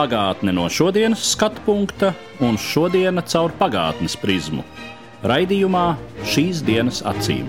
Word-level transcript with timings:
Pagātne 0.00 0.54
no 0.56 0.62
šodienas 0.72 1.20
skatu 1.34 1.60
punkta 1.66 2.14
un 2.40 2.56
šodienas 2.56 3.26
caur 3.28 3.52
pagātnes 3.52 4.16
prizmu. 4.16 4.64
Raidījumā 5.28 6.00
šīs 6.24 6.64
dienas 6.64 7.04
acīm. 7.04 7.44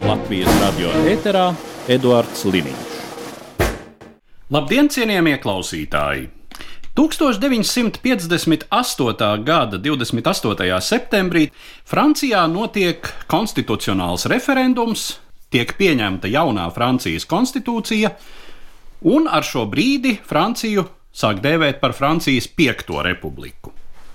Latvijas 0.00 0.48
radio 0.62 0.88
eterā 1.10 1.52
Eduards 1.92 2.46
Liniņš. 2.48 2.96
Labdien, 4.48 4.88
cienījamie 4.88 5.36
klausītāji! 5.44 6.32
1958. 6.96 9.44
gada 9.44 9.76
28. 9.76 10.80
septembrī 10.80 11.52
Francijā 11.84 12.48
notiek 12.48 13.04
konstitucionāls 13.28 14.24
referendums, 14.32 15.20
tiek 15.52 15.76
pieņemta 15.76 16.32
jaunā 16.32 16.72
Francijas 16.72 17.28
konstitūcija, 17.28 18.16
un 19.04 19.28
ar 19.28 19.44
šo 19.44 19.68
brīdi 19.68 20.16
Franciju 20.24 21.01
sāk 21.12 21.42
dēvēt 21.44 21.80
par 21.80 21.92
Francijas 21.96 22.48
piekto 22.48 23.02
republiku. 23.04 23.72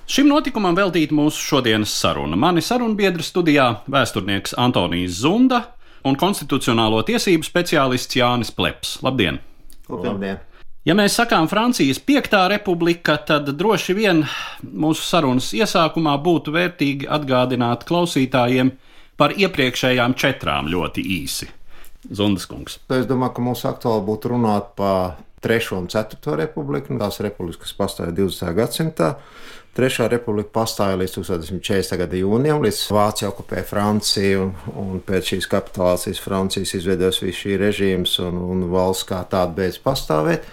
Šim 0.07 0.29
notikumam 0.31 0.75
veltīta 0.75 1.15
mūsu 1.15 1.41
šodienas 1.43 1.91
saruna. 1.91 2.37
Mani 2.39 2.61
sarunbiedri 2.63 3.23
studijā- 3.23 3.81
vēsturnieks 3.95 4.55
Antonijs 4.57 5.19
Zunda 5.19 5.63
un 6.05 6.15
konstitucionālo 6.15 7.03
tiesību 7.03 7.43
speciālists 7.43 8.15
Jānis 8.15 8.51
Pleps. 8.55 9.01
Labdien! 9.03 9.39
Labdien! 9.89 10.39
Ja 10.87 10.95
mēs 10.95 11.17
sakām 11.19 11.49
Francijas 11.51 11.99
piektā 11.99 12.45
republika, 12.47 13.17
tad 13.17 13.49
droši 13.59 13.93
vien 13.93 14.23
mūsu 14.63 15.03
sarunas 15.03 15.49
iesākumā 15.51 16.13
būtu 16.23 16.53
vērtīgi 16.55 17.09
atgādināt 17.11 17.83
klausītājiem 17.89 18.71
par 19.19 19.35
iepriekšējām 19.35 20.15
četrām 20.15 20.69
ļoti 20.71 21.03
īsi. 21.03 21.49
Zundas 22.07 22.47
kungs. 22.47 22.79
Es 22.87 23.07
domāju, 23.09 23.33
ka 23.35 23.43
mums 23.43 23.65
aktuāli 23.67 24.05
būtu 24.07 24.31
runāt 24.31 24.71
par 24.79 25.17
3. 25.41 25.71
un 25.77 25.87
4. 25.91 26.35
republiku. 26.35 26.97
Tās 26.97 27.21
republikas, 27.21 27.61
kas 27.61 27.75
pastāv 27.77 28.13
20. 28.17 28.53
gadsimtā. 28.57 29.15
Trešā 29.77 30.07
republika 30.09 30.49
pastāja 30.55 30.97
līdz 30.97 31.19
1940. 31.19 31.99
gada 31.99 32.17
jūnijam, 32.17 32.63
līdz 32.65 32.79
Vācija 32.95 33.29
okupēja 33.29 33.65
Franciju, 33.69 34.47
un, 34.47 34.55
un 34.81 35.03
pēc 35.05 35.35
šīs 35.35 35.47
kapitulācijas 35.51 36.21
Francijas 36.23 36.73
izveidojas 36.79 37.21
viss 37.21 37.43
šī 37.43 37.59
režīms, 37.61 38.15
un, 38.25 38.39
un 38.41 38.65
valsts 38.71 39.05
kā 39.05 39.21
tāda 39.29 39.53
beidz 39.59 39.77
pastāvēt. 39.83 40.47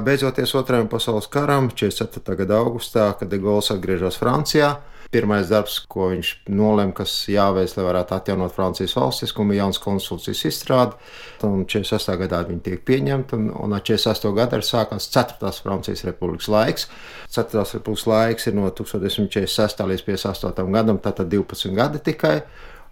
Beidzoties 0.00 0.54
Otrajam 0.56 0.88
pasaules 0.88 1.28
karam, 1.28 1.68
44. 1.68 2.38
gada 2.40 2.62
augustā, 2.62 3.10
kad 3.20 3.28
De 3.28 3.36
Gaulle 3.36 3.60
atgriežas 3.74 4.16
Francijā, 4.16 4.78
pirmais 5.10 5.48
darbs, 5.50 5.80
ko 5.90 6.08
viņš 6.12 6.30
nolēma, 6.54 6.94
kas 7.00 7.12
jāveic, 7.30 7.72
lai 7.76 7.86
varētu 7.86 8.14
atjaunot 8.14 8.54
Francijas 8.54 8.94
valstiskumu, 8.98 9.54
ir 9.54 9.60
jauns 9.60 9.80
konstitūcijas 9.82 10.42
izstrāde. 10.50 10.98
Un 11.46 11.64
46. 11.66 12.14
gadā 12.22 12.42
viņi 12.46 12.62
tiek 12.66 12.84
pieņemti, 12.86 13.38
un, 13.38 13.48
un 13.64 13.74
ar 13.76 13.84
48. 13.86 14.32
gadu 14.38 14.60
ir 14.60 14.66
sākās 14.66 15.10
4. 15.14 15.52
Francijas 15.64 16.04
republikas 16.06 16.50
laiks. 16.52 16.88
4. 17.34 17.64
republikas 17.74 18.06
laiks 18.10 18.50
ir 18.50 18.58
no 18.58 18.70
1946. 18.70 19.86
līdz 19.92 20.06
58. 20.08 20.68
gadam, 20.78 21.02
tātad 21.02 21.32
12 21.32 21.74
gadi 21.78 22.02
tikai. 22.12 22.36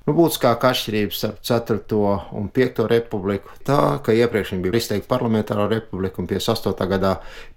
Nu, 0.08 0.14
Būtiskākā 0.16 0.70
atšķirība 0.72 1.12
starp 1.12 1.42
4. 1.44 1.96
un 2.40 2.46
5. 2.48 2.78
republiku 2.88 3.52
tā, 3.60 3.98
ka 4.00 4.14
iepriekš 4.16 4.54
bija 4.64 4.80
izteikta 4.80 5.10
parlamentāra 5.10 5.66
republika, 5.68 6.22
un 6.22 6.28
58. 6.30 6.86
gadā 6.88 7.10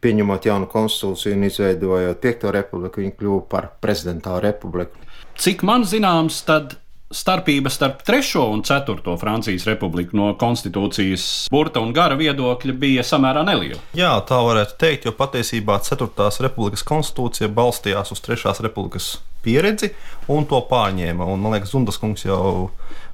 pieņemot 0.03 0.49
jaunu 0.49 0.67
konstitūciju 0.73 1.37
un 1.37 1.45
izveidojot 1.47 2.19
5. 2.25 2.43
republiku, 2.51 2.99
viņa 3.05 3.15
kļuva 3.21 3.45
par 3.53 3.69
prezidentālu 3.79 4.43
republiku. 4.43 4.99
Cik 5.39 5.63
man 5.63 5.87
zināms, 5.87 6.41
tad 6.43 6.75
starpība 7.11 7.69
starp 7.69 8.01
3. 8.07 8.39
un 8.39 8.63
4. 8.63 9.15
Francijas 9.19 9.65
republiku 9.67 10.17
no 10.17 10.31
konstitūcijas 10.39 11.25
burta 11.51 11.83
un 11.83 11.93
gara 11.95 12.15
viedokļa 12.19 12.75
bija 12.79 13.03
samērā 13.05 13.43
neliela. 13.47 13.79
Jā, 13.97 14.13
tā 14.27 14.39
varētu 14.45 14.77
teikt, 14.81 15.07
jo 15.07 15.15
patiesībā 15.17 15.79
4. 15.85 16.29
republikas 16.45 16.85
konstitūcija 16.87 17.51
balstījās 17.51 18.13
uz 18.15 18.23
3. 18.23 18.55
republikas 18.65 19.11
pieredzi 19.43 19.91
un 20.31 20.47
to 20.47 20.61
pārņēma. 20.69 21.27
Un, 21.27 21.43
man 21.43 21.57
liekas, 21.57 21.73
Zundas 21.75 21.99
kungs 22.01 22.25
jau 22.25 22.69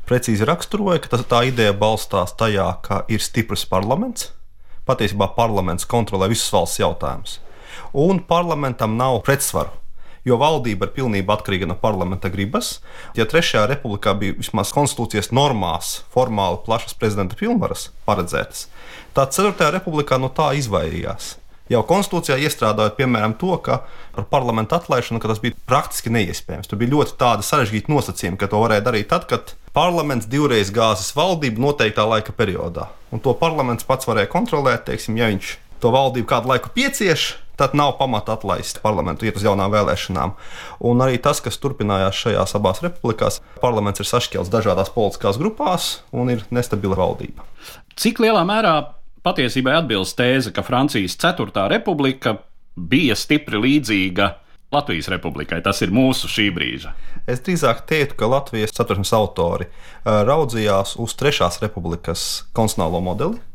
precīzi 0.08 0.48
raksturoja, 0.48 1.02
ka 1.04 1.16
tas, 1.16 1.26
tā 1.28 1.44
ideja 1.50 1.76
balstās 1.76 2.36
tajā, 2.40 2.70
ka 2.86 3.04
ir 3.12 3.24
stiprs 3.24 3.66
parlaments. 3.70 4.32
Patiesībā 4.88 5.34
parlaments 5.36 5.88
kontrolē 5.90 6.30
visus 6.32 6.54
valsts 6.54 6.80
jautājumus. 6.80 7.42
Un 7.98 8.22
parlamentam 8.24 8.96
nav 9.00 9.20
pretsvaru 9.28 9.74
jo 10.28 10.38
valdība 10.42 10.88
ir 10.88 10.94
pilnībā 10.98 11.38
atkarīga 11.38 11.70
no 11.70 11.78
parlamenta 11.80 12.32
gribas. 12.34 12.78
Ja 13.18 13.28
Trešajā 13.30 13.66
republikā 13.72 14.14
bija 14.20 14.36
vismaz 14.38 14.74
konstitūcijas 14.76 15.32
normās, 15.36 16.02
formāli 16.14 16.62
plašas 16.66 16.98
prezidenta 17.00 17.40
pilnvaras 17.40 17.90
paredzētas, 18.08 18.68
tad 19.16 19.36
Ceturtajā 19.36 19.78
republikā 19.80 20.20
no 20.22 20.32
tā 20.34 20.52
izvairījās. 20.60 21.38
Jau 21.68 21.82
konstitūcijā 21.84 22.38
iestrādājot, 22.48 22.96
piemēram, 22.96 23.34
to, 23.40 23.58
ka 23.60 23.82
par 24.16 24.28
parlamentu 24.32 24.78
atlaišanu 24.78 25.20
tas 25.20 25.42
bija 25.44 25.58
praktiski 25.68 26.12
neiespējams. 26.16 26.70
Tur 26.72 26.80
bija 26.80 26.94
ļoti 26.94 27.18
tāda 27.20 27.44
sarežģīta 27.44 27.92
nosacījuma, 27.92 28.40
ka 28.40 28.48
to 28.52 28.62
varēja 28.62 28.86
darīt 28.86 29.10
tad, 29.12 29.26
kad 29.28 29.52
parlaments 29.76 30.30
divreiz 30.32 30.72
gāzes 30.72 31.12
valdību 31.18 31.66
noteiktā 31.66 32.08
laika 32.08 32.32
periodā. 32.32 32.88
Un 33.12 33.20
to 33.24 33.36
parlaments 33.36 33.88
pats 33.88 34.08
varēja 34.08 34.32
kontrolēt, 34.32 34.86
teiksim, 34.88 35.20
ja 35.20 35.28
viņš 35.28 35.58
to 35.84 35.92
valdību 35.92 36.30
kādu 36.32 36.54
laiku 36.54 36.72
piecieš, 36.72 37.34
tad 37.58 37.74
nav 37.78 37.96
pamata 37.98 38.38
atlaist 38.38 38.82
parlamentu, 38.84 39.26
iet 39.26 39.40
uz 39.40 39.46
jaunām 39.46 39.74
vēlēšanām. 39.74 40.36
Un 40.88 41.04
arī 41.04 41.18
tas, 41.22 41.42
kas 41.44 41.58
turpinājās 41.62 42.22
šajās 42.24 42.56
abās 42.60 42.84
republikās, 42.86 43.42
parlaments 43.62 44.04
ir 44.04 44.10
sašķelts 44.10 44.54
dažādās 44.54 44.94
politiskās 44.94 45.42
grupās 45.42 45.90
un 46.14 46.32
ir 46.34 46.46
nestabila 46.54 47.00
valdība. 47.00 47.46
Cik 47.98 48.22
lielā 48.22 48.44
mērā 48.48 48.76
patiesībai 49.26 49.80
atbilst 49.82 50.18
tēze, 50.20 50.54
ka 50.54 50.64
Francijas 50.66 51.18
4. 51.20 51.68
republika 51.74 52.38
bija 52.78 53.18
stipri 53.18 53.60
līdzīga 53.64 54.36
Latvijas 54.72 55.08
republikai? 55.10 55.62
Tas 55.66 55.82
ir 55.82 55.94
mūsu 55.96 56.30
šī 56.30 56.50
brīža. 56.56 56.94
Es 57.28 57.42
drīzāk 57.44 57.86
teiktu, 57.90 58.20
ka 58.20 58.30
Latvijas 58.32 58.76
satversmes 58.76 59.14
autori 59.16 59.70
raudzījās 60.06 60.98
uz 61.02 61.16
Trešās 61.18 61.62
republikas 61.64 62.28
konstitucionālo 62.54 63.02
modeli 63.04 63.47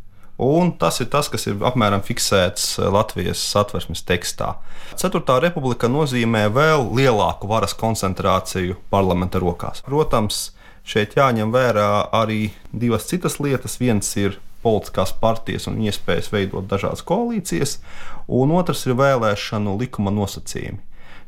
Un 0.42 0.72
tas 0.78 0.98
ir 0.98 1.06
tas, 1.12 1.28
kas 1.30 1.46
ir 1.46 1.60
apmēram 1.62 2.02
fiksēts 2.02 2.80
eh, 2.80 2.88
Latvijas 2.90 3.38
satversmes 3.52 4.02
tekstā. 4.08 4.56
Ceturtā 4.98 5.38
republika 5.44 5.90
nozīmē 5.92 6.48
vēl 6.50 6.88
lielāku 6.98 7.46
varas 7.50 7.76
koncentrāciju 7.78 8.80
parlamenta 8.90 9.38
rokās. 9.42 9.84
Protams, 9.86 10.48
šeit 10.82 11.14
jāņem 11.14 11.52
vērā 11.54 11.90
arī 12.18 12.48
divas 12.72 13.06
citas 13.10 13.38
lietas. 13.38 13.78
Viens 13.78 14.08
ir 14.18 14.40
politiskās 14.62 15.12
partijas 15.20 15.68
un 15.70 15.78
iespējas 15.82 16.30
veidot 16.34 16.66
dažādas 16.70 17.04
koalīcijas, 17.06 17.76
un 18.26 18.54
otrs 18.58 18.86
ir 18.86 18.96
vēlēšanu 18.98 19.76
likuma 19.78 20.14
nosacījumi. 20.14 20.80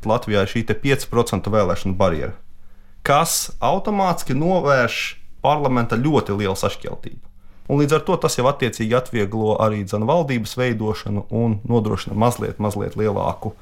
Latvijā 0.05 0.43
ir 0.45 0.51
šī 0.51 0.65
5% 0.69 1.49
vēlēšanu 1.49 1.95
barjera, 1.97 2.35
kas 3.05 3.55
automātiski 3.63 4.35
novērš 4.37 4.99
parlamenta 5.45 5.97
ļoti 5.97 6.35
lielu 6.37 6.57
sašķeltību. 6.59 7.34
Un 7.65 7.81
līdz 7.81 7.95
ar 7.97 8.03
to 8.05 8.15
tas 8.21 8.35
jau 8.37 8.45
attiecīgi 8.45 8.93
atvieglo 8.93 9.55
arī 9.63 9.81
dzanu 9.87 10.05
valdības 10.05 10.53
veidošanu 10.59 11.25
un 11.33 11.59
nodrošina 11.65 12.13
mazliet, 12.13 12.59
mazliet 12.61 12.93
lielāku 12.99 13.55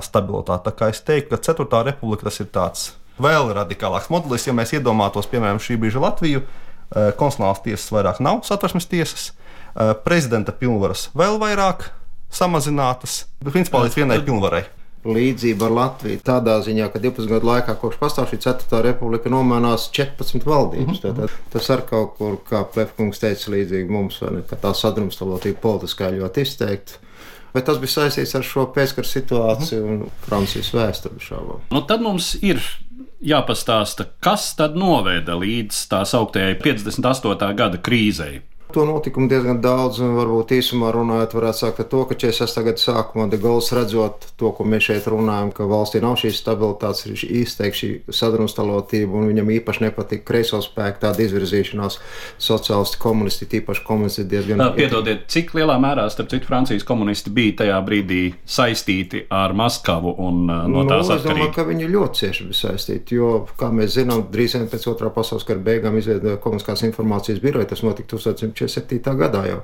stabilitāti. 0.00 0.70
Tā 0.70 0.72
kā 0.78 0.88
es 0.92 1.02
teiktu, 1.04 1.34
ka 1.34 1.52
4. 1.52 1.82
republika 1.90 2.30
tas 2.30 2.40
ir 2.40 2.48
tāds 2.54 2.86
vēl 3.20 3.52
radikālāks 3.52 4.08
modelis, 4.12 4.46
ja 4.48 4.56
mēs 4.56 4.72
iedomātos, 4.78 5.28
piemēram, 5.28 5.60
šī 5.60 5.76
brīža 5.82 6.00
Latviju. 6.00 6.44
Konstitucionālās 6.92 7.62
tiesas 7.64 7.92
vairāk 7.92 8.18
nav 8.24 8.42
satversmes 8.44 8.88
tiesas, 8.88 9.30
prezidenta 10.04 10.52
pilnvaras 10.52 11.06
vēl 11.16 11.38
vairāk 11.40 11.88
samazinātas, 12.32 13.26
principā 13.44 13.80
līdz 13.84 13.96
vienai 14.00 14.20
pilnvarai 14.24 14.66
līdzība 15.04 15.66
ar 15.66 15.74
Latviju. 15.76 16.20
Tādā 16.24 16.58
ziņā, 16.62 16.88
ka 16.92 17.00
12 17.02 17.30
gadu 17.30 17.48
laikā, 17.48 17.74
kopš 17.80 17.98
pastāv 18.00 18.28
šī 18.30 18.38
4. 18.44 18.82
republika, 18.86 19.30
nomainās 19.32 19.88
14 19.94 20.46
valdības. 20.46 21.02
Mm 21.02 21.16
-hmm. 21.16 21.38
Tas 21.52 21.70
ar 21.70 21.82
kaut 21.88 22.14
kur, 22.18 22.38
kā 22.50 22.64
Plefkungs 22.74 23.18
teica, 23.18 23.50
līdzīgi 23.50 23.90
mums, 23.90 24.20
ne, 24.20 24.42
ka 24.48 24.56
tā 24.56 24.74
sadrumstalotība 24.74 25.58
politiskā 25.60 26.10
ļoti 26.10 26.46
izteikta. 26.46 26.92
Bet 27.52 27.64
tas 27.64 27.78
bija 27.78 27.90
saistīts 27.90 28.34
ar 28.34 28.42
šo 28.42 28.64
pēckara 28.74 29.06
situāciju 29.06 29.82
un 29.84 30.06
Francijas 30.24 30.72
vēsturi 30.72 31.20
šādi. 31.20 31.58
Nu, 31.70 31.82
tad 31.82 32.00
mums 32.00 32.34
ir 32.40 32.62
jāpastāsta, 33.20 34.06
kas 34.20 34.54
tad 34.58 34.76
noveda 34.78 35.36
līdz 35.38 35.82
tā 35.90 36.02
sauktējai 36.08 36.56
58. 36.62 37.54
gada 37.58 37.78
krīzei. 37.78 38.40
To 38.72 38.84
notikumu 38.88 39.28
diezgan 39.28 39.58
daudz, 39.60 39.98
un 40.00 40.14
varbūt 40.16 40.54
īsumā 40.56 40.88
runājot, 40.94 41.34
varētu 41.36 41.58
sākt 41.58 41.80
ar 41.82 41.86
to, 41.92 41.98
ka 42.08 42.16
46. 42.16 42.62
gada 42.64 42.80
sākumā 42.80 43.26
De 43.28 43.36
Gaulle 43.40 43.76
redzot 43.76 44.24
to, 44.40 44.52
ko 44.56 44.64
mēs 44.64 44.86
šeit 44.86 45.08
runājam, 45.12 45.50
ka 45.52 45.66
valstī 45.68 46.00
nav 46.00 46.14
šīs 46.20 46.38
stabilitātes, 46.40 47.04
ir 47.04 47.42
izteikti 47.42 47.78
šī 47.78 47.90
sadrumstalotība, 48.16 49.12
un 49.18 49.28
viņam 49.28 49.50
īpaši 49.58 49.84
nepatīk 49.84 50.24
kreiso 50.28 50.60
spēku 50.64 51.02
tāda 51.04 51.20
izvirzīšanās 51.26 51.98
sociālisti, 52.40 53.00
komunisti, 53.02 53.48
tīpaši 53.52 53.84
komunisti 53.84 54.24
diezgan. 54.30 54.62
Tā, 54.64 54.70
piedodiet, 54.78 55.26
cik 55.32 55.52
lielā 55.58 55.76
mērā, 55.82 56.08
starp 56.12 56.32
citu, 56.32 56.48
Francijas 56.48 56.88
komunisti 56.88 57.34
bija 57.34 57.58
tajā 57.60 57.82
brīdī 57.84 58.22
saistīti 58.48 59.26
ar 59.32 59.52
Maskavu 59.58 60.14
un 60.24 60.46
no 60.48 60.86
tās 60.88 61.10
nu, 61.10 61.18
es 61.18 61.26
domāju, 61.26 61.50
atkarīgi? 61.50 61.52
ka 61.58 61.66
viņi 61.68 61.92
ļoti 61.92 62.22
cieši 62.22 62.48
bija 62.48 62.60
saistīti, 62.62 63.20
jo, 63.20 63.34
kā 63.60 63.68
mēs 63.74 63.98
zinām, 63.98 64.24
drīz 64.32 64.56
vien 64.56 64.68
pēc 64.72 64.88
otrā 64.94 65.12
pasaules 65.12 65.44
kara 65.48 65.60
beigām 65.60 66.00
izveidoja 66.00 66.40
komunistiskās 66.40 66.86
informācijas 66.88 67.44
biroju, 67.44 67.68
tas 67.68 67.84
notika 67.84 68.14
1947. 68.66 69.18
gadā 69.18 69.46
jau. 69.50 69.60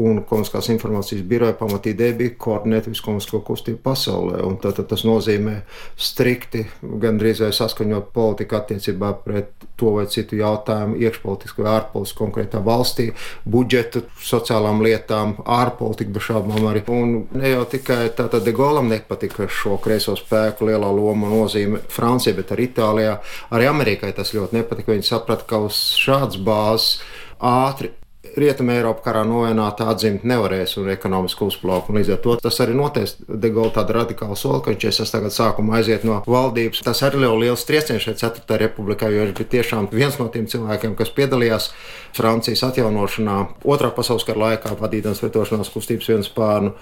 Un 0.00 0.22
komunistiskās 0.24 0.70
informācijas 0.72 1.20
biroja 1.28 1.52
pamatīdēja 1.58 2.14
bija 2.16 2.32
koordinēt 2.40 2.86
visu 2.88 3.04
komunistisko 3.04 3.42
kustību 3.44 3.82
pasaulē. 3.84 4.38
Un 4.46 4.56
tad, 4.62 4.78
tad 4.78 4.88
tas 4.88 5.04
nozīmē 5.04 5.58
strikti, 6.00 6.64
gandrīz 6.80 7.42
vai 7.44 7.50
saskaņot 7.52 8.08
politiku 8.14 8.56
attiecībā 8.56 9.12
pret 9.24 9.66
to 9.76 9.92
vai 9.98 10.06
citu 10.08 10.38
jautājumu, 10.40 10.96
iekšpolitiski 10.96 11.64
vai 11.64 11.74
ārpolitiski 11.74 12.20
konkrētā 12.22 12.62
valstī, 12.64 13.10
budžetu, 13.44 14.06
sociālām 14.16 14.80
lietām, 14.84 15.36
ārpolitiku, 15.44 16.16
bez 16.16 16.28
šaubām 16.30 16.70
arī. 16.72 16.86
Un 16.88 17.26
ne 17.36 17.52
jau 17.52 17.66
tikai 17.76 18.06
tātad 18.16 18.48
De 18.48 18.56
Gaulam 18.56 18.88
nepatika 18.88 19.44
šo 19.52 19.76
kreiso 19.82 20.16
spēku 20.16 20.72
lielā 20.72 20.88
loma 20.88 21.28
nozīme 21.28 21.84
Francijai, 21.92 22.38
bet 22.40 22.56
arī 22.56 22.70
Itālijā. 22.70 23.18
Arī 23.52 23.68
Amerikai 23.68 24.14
tas 24.16 24.32
ļoti 24.32 24.62
nepatika. 24.62 24.94
Viņi 24.96 25.10
saprata, 25.10 25.44
ka 25.44 25.60
uz 25.66 25.82
šādas 26.00 26.40
bāzes 26.40 27.02
ātri 27.42 27.92
Rietumē 28.22 28.76
Eiropā 28.78 29.02
karā 29.02 29.22
novienāta 29.26 29.88
atzīmt 29.90 30.22
nevarēs 30.22 30.76
un 30.78 30.92
ekonomiski 30.92 31.42
uzplaukt. 31.42 31.88
Un 31.90 31.98
līdz 31.98 32.12
ar 32.14 32.20
to 32.22 32.36
tas 32.44 32.60
arī 32.62 32.76
noteica 32.78 33.26
De 33.26 33.50
Gaulle 33.50 33.74
tādu 33.74 33.96
radikālu 33.96 34.36
soli, 34.38 34.60
ka 34.62 34.70
viņš 34.70 34.84
46. 34.86 35.18
gada 35.24 35.34
sākumā 35.34 35.80
aiziet 35.80 36.06
no 36.06 36.20
valdības. 36.30 36.84
Tas 36.86 37.02
arī 37.02 37.24
jau 37.26 37.32
liels 37.40 37.66
trieciens 37.66 38.06
šeit 38.06 38.22
4. 38.22 38.60
republikā, 38.62 39.10
jo 39.10 39.24
viņš 39.24 39.34
bija 39.40 39.52
tiešām 39.56 39.90
viens 39.90 40.20
no 40.22 40.28
tiem 40.30 40.46
cilvēkiem, 40.46 40.94
kas 41.00 41.10
piedalījās 41.18 41.72
Francijas 42.14 42.62
atjaunošanā 42.70 43.40
otrā 43.74 43.90
pasaules 43.90 44.28
kara 44.28 44.44
laikā, 44.46 44.76
vadītājs 44.78 45.24
pretošanās 45.24 45.74
kustības 45.74 46.14
viens 46.14 46.30
pārnu. 46.30 46.76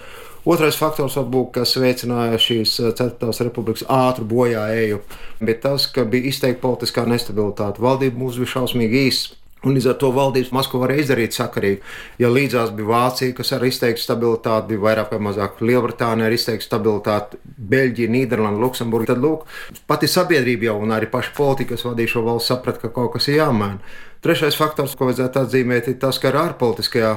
Otrais 0.45 0.77
faktors, 0.77 1.17
varbūt, 1.17 1.51
kas 1.57 1.73
veicināja 1.81 2.37
šīs 2.41 2.77
4. 3.01 3.33
republikas 3.49 3.83
ātru 3.89 4.29
bojāēju, 4.29 5.01
bija 5.41 5.59
tas, 5.65 5.89
ka 5.89 6.05
bija 6.05 6.29
izteikta 6.29 6.61
politiskā 6.67 7.09
nestabilitāte. 7.09 7.81
Valdība 7.81 8.21
mums 8.21 8.37
bija 8.41 8.59
šausmīgi 8.59 9.07
īsa. 9.09 9.40
Un 9.61 9.75
līdz 9.77 9.91
ar 9.91 9.97
to 10.01 10.09
valdības 10.15 10.49
Maskava 10.55 10.87
varēja 10.87 11.03
izdarīt 11.03 11.35
sakarīgi. 11.37 11.81
Ja 12.21 12.31
līdzās 12.33 12.71
bija 12.73 12.89
Vācija, 12.89 13.35
kas 13.37 13.51
ar 13.53 13.65
izteiktu 13.67 14.01
stabilitāti, 14.01 14.71
bija 14.71 14.81
vairāk 14.87 15.11
vai 15.13 15.19
mazāk 15.27 15.61
Lielbritānija 15.61 16.29
ar 16.31 16.33
izteiktu 16.33 16.65
stabilitāti, 16.65 17.37
Beļģija, 17.71 18.09
Nīderlanda, 18.15 18.57
Luksemburga, 18.63 19.13
tad 19.13 19.21
lūk, 19.21 19.45
pati 19.85 20.09
sabiedrība 20.09 20.71
jau 20.71 20.79
un 20.81 20.95
arī 20.97 21.11
paši 21.13 21.35
politiķi, 21.37 21.75
kas 21.75 21.85
vadīja 21.85 22.15
šo 22.15 22.25
valsts, 22.25 22.49
saprata, 22.49 22.81
ka 22.81 22.95
kaut 22.95 23.13
kas 23.17 23.29
ir 23.29 23.37
jāmaina. 23.37 23.77
Trešais 24.25 24.57
faktors, 24.57 24.97
ko 24.97 25.11
vajadzētu 25.11 25.43
atzīmēt, 25.45 25.93
ir 25.93 26.01
tas, 26.01 26.17
ka 26.21 26.33
ar 26.33 26.39
ārpolitiskajā 26.47 27.13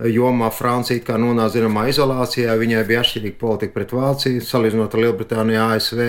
jomā 0.00 0.48
Francija 0.54 1.02
kā 1.04 1.16
nonāca 1.20 1.56
zināmā 1.56 1.84
izolācijā. 1.90 2.54
Viņai 2.58 2.82
bija 2.88 3.02
atšķirīga 3.02 3.38
politika 3.40 3.76
pret 3.76 3.92
Vāciju, 3.94 4.42
salīdzinot 4.44 4.94
ar 4.94 5.02
Lielbritāniju, 5.04 5.60
ASV. 5.76 6.02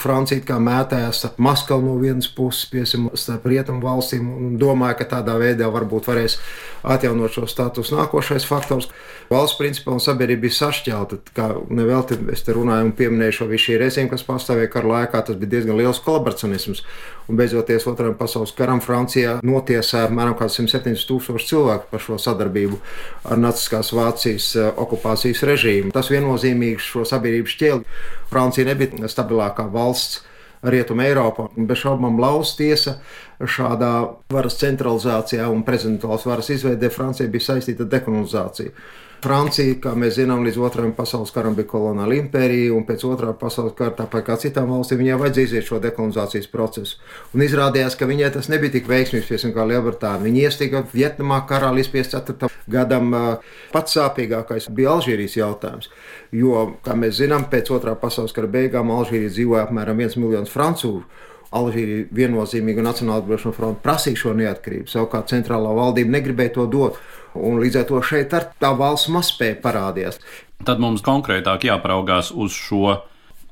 Francija 0.00 0.44
kā 0.46 0.58
mētājās 0.62 1.22
starp 1.22 1.40
Maskavu 1.42 1.86
no 1.86 1.96
vienas 2.02 2.28
puses, 2.30 2.66
piesim, 2.70 3.08
starp 3.18 3.46
rietumu 3.50 3.82
valstīm 3.84 4.28
un 4.30 4.56
domāja, 4.60 5.00
ka 5.00 5.08
tādā 5.16 5.38
veidā 5.40 5.70
varbūt 5.72 6.10
varēs 6.10 6.38
atjaunot 6.82 7.34
šo 7.34 7.48
statusu. 7.50 7.96
Nākošais 7.98 8.46
faktors- 8.46 8.88
valsts 9.32 9.58
principā 9.58 9.92
un 9.92 10.00
sabiedrība 10.00 10.46
bija 10.46 10.58
sašķelta. 10.60 11.18
Kā 11.34 11.48
nevelti 11.70 12.18
es 12.32 12.42
te 12.42 12.52
runāju 12.52 12.84
un 12.84 12.92
pieminēju 12.92 13.32
šo 13.32 13.48
visu 13.48 13.72
šī 13.72 13.78
režīmu, 13.78 14.10
kas 14.10 14.22
pastāvēja 14.22 14.70
kara 14.70 14.88
laikā, 14.88 15.24
tas 15.24 15.36
bija 15.36 15.50
diezgan 15.50 15.76
liels 15.76 16.00
kolaboracionisms. 16.00 16.82
Un 17.28 17.36
beidzoties 17.36 17.86
Otrajam 17.86 18.14
pasaules 18.18 18.52
karam 18.52 18.80
Francijā 18.80 19.40
notiesāja 19.42 20.08
apmēram 20.08 20.34
170 20.34 21.06
tūkstoši 21.06 21.48
cilvēku 21.52 21.90
par 21.90 22.00
šo 22.00 22.18
sadarbību 22.18 22.80
ar 23.22 23.38
Naciskās 23.38 23.92
Vācijas 23.94 24.50
okupācijas 24.72 25.44
režīmu. 25.46 25.94
Tas 25.94 26.10
viennozīmīgi 26.12 26.82
šo 26.82 27.06
sabiedrību 27.08 27.54
šķēli. 27.54 27.96
Francija 28.32 28.68
nebija 28.68 29.10
stabilākā 29.10 29.68
valsts. 29.72 30.22
Rietumē 30.62 31.08
Eiropā. 31.10 31.48
Bez 31.58 31.80
šaubām 31.82 32.20
lausa 32.22 32.54
tiesa 32.60 32.92
šādā 33.42 33.92
varas 34.30 34.54
centralizācijā 34.60 35.48
un 35.50 35.64
prezidentuālas 35.66 36.26
varas 36.28 36.52
izveidē 36.54 36.90
Francija 36.94 37.30
bija 37.30 37.48
saistīta 37.48 37.82
ar 37.82 37.90
dekolonizāciju. 37.96 38.70
Francija, 39.22 39.76
kā 39.78 39.92
mēs 39.94 40.16
zinām, 40.16 40.40
līdz 40.42 40.56
otrajam 40.66 40.92
pasaules 40.96 41.30
karam 41.30 41.54
bija 41.54 41.68
kolonāla 41.70 42.16
impērija, 42.18 42.72
un 42.74 42.82
pēc 42.88 43.04
otrā 43.06 43.30
pasaules 43.38 43.76
kara, 43.78 43.92
tāpat 44.00 44.24
kā 44.26 44.36
citām 44.42 44.72
valstīm, 44.72 44.98
viņai 44.98 45.18
vajadzēja 45.20 45.48
iziet 45.48 45.68
šo 45.68 45.78
dekolonizācijas 45.84 46.50
procesu. 46.50 46.98
Un 47.30 47.44
izrādījās, 47.46 47.94
ka 47.98 48.08
viņai 48.10 48.32
tas 48.34 48.50
nebija 48.50 48.74
tik 48.74 48.90
veiksmīgs, 48.90 49.30
piemēram, 49.30 49.54
kā 49.54 49.68
Lielbritānija. 49.70 50.26
Viņa 50.26 50.42
iestīga 50.48 50.82
Vietnamā 50.90 51.38
karā 51.46 51.70
līdz 51.76 51.92
54. 51.94 52.50
gadam. 52.74 53.14
Pats 53.70 53.94
sāpīgākais 53.98 54.70
bija 54.74 54.96
Alžīrijas 54.96 55.38
jautājums. 55.38 55.92
Jo, 56.34 56.72
kā 56.82 56.98
mēs 56.98 57.20
zinām, 57.22 57.46
pēc 57.52 57.70
otrā 57.76 57.94
pasaules 57.98 58.34
kara 58.34 58.50
beigām 58.50 58.90
Alžīrijā 58.90 59.36
dzīvoja 59.36 59.68
apmēram 59.68 60.02
1 60.02 60.18
miljons 60.18 60.50
francūžu. 60.50 61.06
Alžīrija 61.52 62.06
viennozīmīgi 62.16 62.84
Nacionāla 62.84 63.20
atbrīvošanas 63.20 63.56
fronte 63.56 63.82
prasīja 63.84 64.22
šo 64.22 64.32
neatkarību. 64.38 64.88
Savukārt 64.88 65.32
centrālā 65.32 65.74
valdība 65.76 66.16
negribēja 66.16 66.54
to 66.56 66.66
dot. 66.72 67.00
Un 67.36 67.60
līdz 67.62 67.80
ar 67.80 67.86
to 67.88 68.00
šeit 68.04 68.32
tā 68.32 68.72
valsts 68.76 69.10
mazspēja 69.12 69.60
parādījās. 69.64 70.20
Tad 70.64 70.80
mums 70.82 71.04
konkrētāk 71.04 71.66
jāpraugās 71.68 72.30
uz 72.32 72.56
šo 72.56 72.98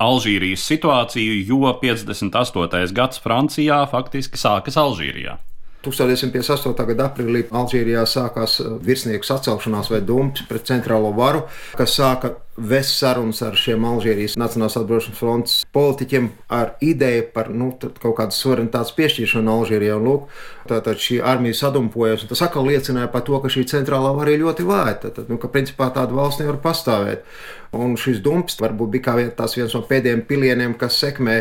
Alžīrijas 0.01 0.65
situāciju, 0.65 1.37
jo 1.45 1.75
58. 1.83 2.93
gads 2.97 3.21
Francijā 3.21 3.83
faktiski 3.91 4.41
sākas 4.41 4.81
Alžīrijā. 4.81 5.37
1958. 5.85 6.87
gada 6.93 7.07
aprīlī 7.09 7.47
Alžīrijā 7.57 8.05
sākās 8.09 8.59
virsnieku 8.85 9.25
sacelšanās 9.25 9.89
vai 9.93 10.03
dumps 10.05 10.45
pret 10.49 10.69
centrālo 10.69 11.13
varu, 11.17 11.47
kas 11.77 11.97
sāka 11.97 12.35
vest 12.61 12.99
sarunas 12.99 13.41
ar 13.45 13.57
šiem 13.59 13.85
Alžīrijas 13.89 14.37
Nacionālās 14.41 14.77
atbrīvošanas 14.81 15.19
frontes 15.19 15.55
politiķiem 15.75 16.29
ar 16.53 16.75
ideju 16.85 17.29
par 17.35 17.51
nu, 17.55 17.71
kaut 18.03 18.17
kādas 18.19 18.41
suverenitātes 18.43 18.95
piešķiršanu 18.99 19.55
Alžīrijai. 19.55 20.01
Lūk, 20.01 20.29
tātad 20.71 21.01
šī 21.03 21.21
armija 21.27 21.59
sadumpojas, 21.63 22.25
un 22.25 22.33
tas 22.33 22.45
atkal 22.47 22.69
liecināja 22.69 23.11
par 23.13 23.25
to, 23.27 23.39
ka 23.41 23.53
šī 23.53 23.67
centrālā 23.71 24.13
vara 24.17 24.35
ir 24.35 24.45
ļoti 24.45 24.67
vāja. 24.69 24.99
Tad, 25.07 25.25
nu, 25.31 25.41
ka 25.41 25.51
principā 25.53 25.91
tāda 25.95 26.17
valsts 26.17 26.43
nevar 26.43 26.61
pastāvēt. 26.65 27.25
Un 27.71 27.93
šis 27.95 28.19
dumps 28.19 28.57
varbūt 28.59 28.91
bija 28.97 29.29
tas 29.39 29.53
viens 29.55 29.75
no 29.77 29.85
pēdējiem 29.87 30.25
pilieniem, 30.27 30.73
kas 30.75 30.97
sekmē 30.99 31.37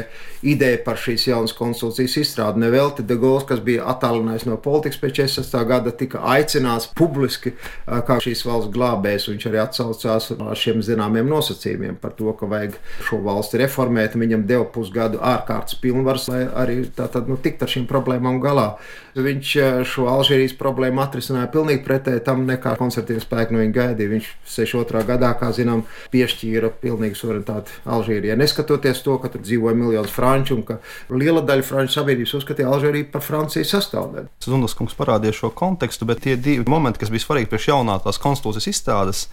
ideju 0.45 0.83
par 0.85 0.99
šīs 1.01 1.25
jaunas 1.31 1.55
konstitūcijas 1.57 2.19
izstrādi. 2.21 2.61
Nevelti 2.61 3.01
De 3.01 3.17
Gaulle, 3.17 3.47
kas 3.49 3.63
bija 3.65 3.87
attālinājies 3.89 4.45
no 4.45 4.59
politikas 4.61 5.01
pēc 5.01 5.23
46. 5.23 5.57
gada, 5.71 5.93
tika 5.97 6.21
aicināts 6.35 6.85
publiski 6.93 7.55
kā 7.87 8.19
šīs 8.21 8.45
valsts 8.45 8.69
glābējs. 8.75 9.25
Viņš 9.31 9.47
arī 9.49 9.61
atsaucās 9.63 10.29
ar 10.37 10.61
šiem 10.61 10.85
zināmiem 10.85 11.08
nosacījumiem 11.15 11.97
par 12.01 12.13
to, 12.17 12.31
ka 12.37 12.49
vajag 12.49 12.77
šo 13.07 13.21
valsti 13.25 13.61
reformēt. 13.63 14.17
Viņam 14.19 14.45
deva 14.49 14.67
pusgadu 14.69 15.21
ārkārtas 15.23 15.79
pilnvaras, 15.81 16.27
lai 16.31 16.43
arī 16.47 16.81
tātad, 16.95 17.29
nu, 17.31 17.37
tikt 17.41 17.63
ar 17.65 17.71
šīm 17.71 17.87
problēmām 17.89 18.39
galā. 18.43 18.71
Viņš 19.19 19.51
šo 19.89 20.05
Alžīrijas 20.11 20.53
problēmu 20.59 21.01
atrisināja 21.03 21.49
pilnīgi 21.51 21.81
pretēji 21.83 22.21
tam, 22.27 22.45
nekā 22.47 22.75
konservatīvie 22.79 23.23
spēki 23.23 23.55
no 23.55 23.63
viņa 23.63 23.75
gaidīja. 23.75 24.11
Viņš 24.13 24.29
62. 24.55 25.03
gadā, 25.09 25.33
kā 25.39 25.49
zinām, 25.55 25.83
piešķīra 26.13 26.71
pilnīgu 26.83 27.17
suverenitāti 27.17 27.79
Alžīrijai. 27.89 28.37
Neskatoties 28.39 29.01
to, 29.05 29.17
ka 29.21 29.31
tur 29.33 29.43
dzīvoja 29.43 29.77
miljonus 29.77 30.13
franču 30.13 30.59
un 30.59 30.65
ka 30.67 30.79
liela 31.09 31.43
daļa 31.45 31.65
franču 31.67 31.97
sabiedrības 31.99 32.37
uzskatīja 32.39 32.71
Alžīriju 32.71 33.09
par 33.13 33.25
Francijas 33.25 33.73
sastāvdaļu. 33.75 34.29
Zundas 34.45 34.77
kungs 34.77 34.97
parādīja 34.97 35.41
šo 35.41 35.51
kontekstu, 35.55 36.07
bet 36.09 36.23
tie 36.25 36.37
divi 36.39 36.67
momenti, 36.69 37.01
kas 37.01 37.11
bija 37.13 37.25
svarīgi 37.25 37.49
priekš 37.51 37.71
jaunākās 37.73 38.21
konstitūcijas 38.21 38.69
izstādes, 38.71 39.25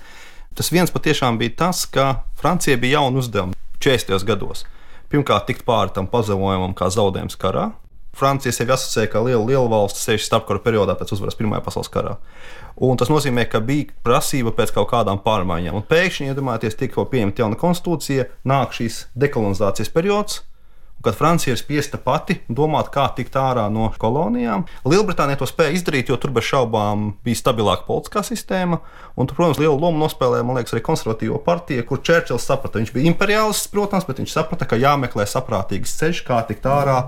tas 0.56 0.72
viens 0.72 0.92
patiešām 0.92 1.38
bija 1.40 1.54
tas, 1.64 1.84
ka 1.86 2.22
Francija 2.40 2.76
bija 2.80 3.00
jauna 3.00 3.22
uzdevuma 3.22 3.56
40. 3.78 4.24
gados. 4.28 4.64
Pirmkārt, 5.12 5.46
tikt 5.46 5.66
pāri 5.68 5.94
tam 5.94 6.08
pazemojumam, 6.10 6.74
kā 6.74 6.88
zaudējums 6.90 7.38
karā, 7.38 7.70
Francija 8.16 8.52
sevi 8.54 8.72
asociēja 8.72 9.10
kā 9.12 9.20
liela, 9.20 9.42
liela 9.44 9.68
valsts, 9.68 10.06
sevišķi 10.06 10.30
starpkara 10.30 10.62
periodā 10.64 10.94
pēc 10.96 11.12
uzvaras 11.12 11.36
Pirmajā 11.36 11.60
pasaules 11.66 11.90
karā. 11.92 12.14
Un 12.80 12.96
tas 12.96 13.10
nozīmē, 13.12 13.44
ka 13.52 13.60
bija 13.60 13.90
prasība 14.06 14.54
pēc 14.56 14.72
kaut 14.72 14.88
kādām 14.94 15.20
pārmaiņām. 15.24 15.76
Un 15.76 15.84
pēkšņi, 15.90 16.30
iedomājieties, 16.32 16.78
tikko 16.80 17.04
pieņemta 17.12 17.44
jauna 17.44 17.60
konstitūcija, 17.60 18.24
nāk 18.48 18.72
šīs 18.76 19.02
dekolonizācijas 19.20 19.92
periods. 19.92 20.40
Kad 21.04 21.14
Francija 21.14 21.52
ir 21.52 21.60
spiesta 21.60 22.00
pati 22.02 22.38
domāt, 22.48 22.88
kā 22.94 23.04
tikt 23.14 23.36
ārā 23.38 23.66
no 23.70 23.90
kolonijām, 24.00 24.64
Lielbritānija 24.88 25.38
to 25.42 25.46
spēja 25.46 25.76
izdarīt, 25.76 26.10
jo 26.10 26.16
tur 26.18 26.32
bez 26.34 26.48
šaubām 26.48 27.10
bija 27.26 27.38
stabilāka 27.38 27.86
politiskā 27.86 28.24
sistēma. 28.26 28.80
Un, 29.14 29.28
tur, 29.28 29.36
protams, 29.36 29.60
lielu 29.60 29.76
lomu 29.76 30.00
nospēlēja 30.02 30.46
liekas, 30.56 30.74
arī 30.74 30.82
konservatīvo 30.88 31.38
partija, 31.46 31.84
kur 31.86 32.02
Čērčils 32.02 32.48
saprata, 32.48 32.80
viņš 32.80 32.94
bija 32.96 33.12
imperiālists, 33.12 33.70
protams, 33.70 34.08
bet 34.08 34.22
viņš 34.22 34.34
saprata, 34.38 34.68
ka 34.68 34.80
jāmeklē 34.80 35.28
saprātīgs 35.28 35.94
ceļš, 36.00 36.24
kā 36.26 36.42
tikt 36.48 36.66
ārā 36.72 37.00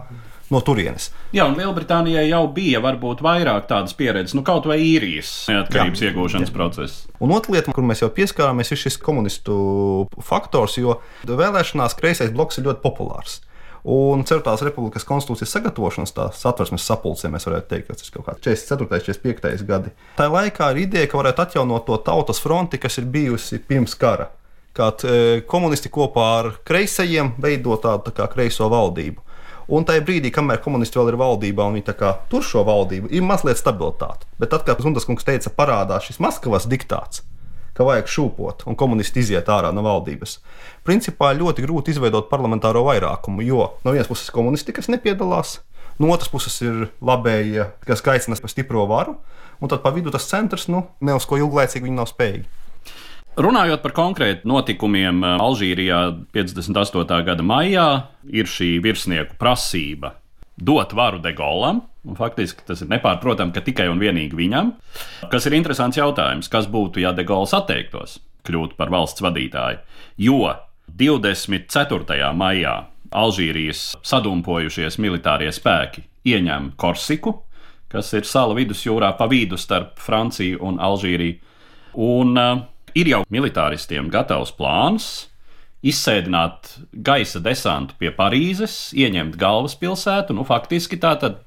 no 0.52 0.61
turienes. 0.64 1.11
Jā, 1.35 1.47
un 1.49 1.57
Lielbritānijai 1.59 2.25
jau 2.30 2.42
bija 2.52 2.80
varbūt 2.85 3.23
vairāk 3.25 3.68
tādas 3.71 3.95
pieredzes, 3.97 4.37
nu 4.37 4.45
kaut 4.47 4.68
vai 4.68 4.78
īrijas 4.85 5.33
neatkarības 5.50 6.02
jā, 6.02 6.12
iegūšanas 6.12 6.49
jā. 6.49 6.54
process. 6.54 7.02
Un 7.25 7.35
otra 7.37 7.57
lieta, 7.57 7.75
kur 7.75 7.85
mēs 7.87 8.02
jau 8.04 8.11
pieskārāmies, 8.14 8.73
ir 8.73 8.80
šis 8.80 8.99
komunistu 9.02 9.59
faktors, 10.25 10.78
jo 10.80 10.99
vēlēšanās 11.28 11.99
kreisais 11.99 12.33
bloks 12.35 12.61
ir 12.61 12.68
ļoti 12.71 12.85
populārs. 12.85 13.42
Un 13.87 14.25
Ceturtās 14.26 14.62
republikas 14.66 15.06
konstitūcijas 15.06 15.52
sagatavošanas 15.54 16.14
satversmes 16.38 16.87
sapulcē 16.88 17.30
mēs 17.30 17.47
varētu 17.47 17.70
teikt, 17.70 17.87
ka 17.88 17.99
tas 17.99 18.08
ir 18.08 18.16
kaut 18.16 18.26
kāds 18.26 18.42
44. 18.42 18.88
45. 19.06 19.68
gadi. 19.68 19.92
Tā 20.18 20.26
laikā 20.32 20.73
ir 20.75 20.82
ideja, 20.87 21.11
ka 21.11 21.20
varētu 21.20 21.44
atjaunot 21.44 21.87
to 21.87 22.00
tautas 22.06 22.42
fronti, 22.42 22.80
kas 22.82 22.99
ir 22.99 23.06
bijusi 23.06 23.61
pirms 23.62 23.94
kara. 23.99 24.32
Kad 24.75 25.02
e, 25.06 25.40
komunisti 25.47 25.90
kopā 25.90 26.26
ar 26.40 26.50
kreisajiem 26.66 27.32
veido 27.42 27.78
tādu 27.82 28.14
tā 28.14 28.26
kreiso 28.30 28.68
valdību. 28.70 29.25
Un 29.68 29.85
tajā 29.85 30.00
brīdī, 30.00 30.30
kamēr 30.32 30.62
komunisti 30.64 30.97
vēl 30.97 31.11
ir 31.12 31.18
valdībā 31.20 31.66
un 31.68 31.75
viņi 31.76 32.12
tur 32.32 32.44
šo 32.44 32.62
valdību, 32.64 33.11
ir 33.12 33.25
mazliet 33.26 33.61
stabilitāte. 33.61 34.25
Bet 34.40 34.54
tad, 34.54 34.64
kad 34.64 34.80
Zundas 34.80 35.04
kungs 35.04 35.26
teica, 35.28 35.52
parādās 35.52 36.08
šis 36.08 36.23
Maskavas 36.25 36.64
diktāts, 36.70 37.20
ka 37.78 37.87
vajag 37.87 38.11
šūpot 38.11 38.66
un 38.68 38.76
komunisti 38.78 39.23
iziet 39.23 39.49
ārā 39.54 39.70
no 39.75 39.85
valdības. 39.87 40.38
Principā 40.87 41.30
ļoti 41.38 41.64
grūti 41.64 41.94
izveidot 41.94 42.28
parlamentāro 42.30 42.82
vairākumu, 42.88 43.44
jo 43.47 43.70
no 43.85 43.94
vienas 43.94 44.11
puses 44.11 44.32
komunisti, 44.35 44.75
kas 44.75 44.90
nepiedalās, 44.90 45.61
no 46.02 46.11
otras 46.14 46.30
puses 46.32 46.58
ir 46.64 46.88
labējie, 46.99 47.70
kas 47.87 48.02
aicina 48.02 48.38
par 48.42 48.52
stipro 48.52 48.87
varu, 48.90 49.18
un 49.62 49.70
tad 49.70 49.85
pa 49.85 49.94
vidu 49.94 50.11
tas 50.14 50.26
centrs, 50.26 50.66
nu, 50.70 50.85
ne 51.00 51.14
uz 51.14 51.26
ko 51.26 51.38
ilglaicīgi 51.38 51.87
viņi 51.87 52.00
nav 52.00 52.11
spējīgi. 52.11 52.49
Runājot 53.38 53.85
par 53.85 53.92
konkrēti 53.94 54.49
notikumiem 54.50 55.23
eh, 55.23 55.35
Alžīrijā 55.38 55.99
58. 56.35 57.20
gada 57.28 57.44
maijā, 57.47 57.90
ir 58.26 58.50
šī 58.50 58.80
virsnieku 58.82 59.38
prasība 59.38 60.16
dot 60.58 60.92
varu 60.92 61.20
de 61.23 61.30
Gaulam. 62.08 62.16
Faktiski 62.16 62.64
tas 62.66 62.82
ir 62.82 62.88
nepārprotami, 62.88 63.52
ka 63.52 63.60
tikai 63.60 63.88
un 63.88 63.98
vienīgi 63.98 64.36
viņam. 64.36 64.72
Kas 65.30 65.46
ir 65.46 65.54
interesants 65.54 65.96
jautājums, 65.96 66.48
kas 66.48 66.66
būtu, 66.66 67.00
ja 67.00 67.12
de 67.12 67.24
Gauls 67.24 67.52
atteiktos 67.52 68.20
kļūt 68.44 68.76
par 68.76 68.90
valsts 68.90 69.20
vadītāju? 69.20 69.78
Jo 70.18 70.54
24. 70.88 72.32
maijā 72.34 72.88
Alžīrijas 73.10 73.96
sadumpojušies 74.02 74.98
militārie 74.98 75.50
spēki 75.52 76.04
ieņem 76.24 76.74
Korsiku, 76.76 77.42
kas 77.88 78.12
ir 78.12 78.24
sala 78.24 78.54
vidusjūrā 78.54 79.16
pa 79.16 79.26
vidu 79.28 79.56
starp 79.56 79.98
Franciju 79.98 80.60
un 80.60 80.78
Alžīriju. 80.78 81.38
Un 81.98 82.36
uh, 82.36 82.60
ir 82.94 83.08
jau 83.08 83.24
militāristiem 83.32 84.10
gatavs 84.12 84.52
plāns 84.52 85.28
izsēdināt 85.82 86.74
gaisa 86.92 87.40
desantu 87.40 87.94
pie 87.98 88.10
Parīzes, 88.12 88.90
ieņemt 88.98 89.38
galvaspilsētu. 89.38 90.34
Nu, 90.34 90.44
faktiski 90.44 90.98
tā 91.00 91.14
tad 91.20 91.38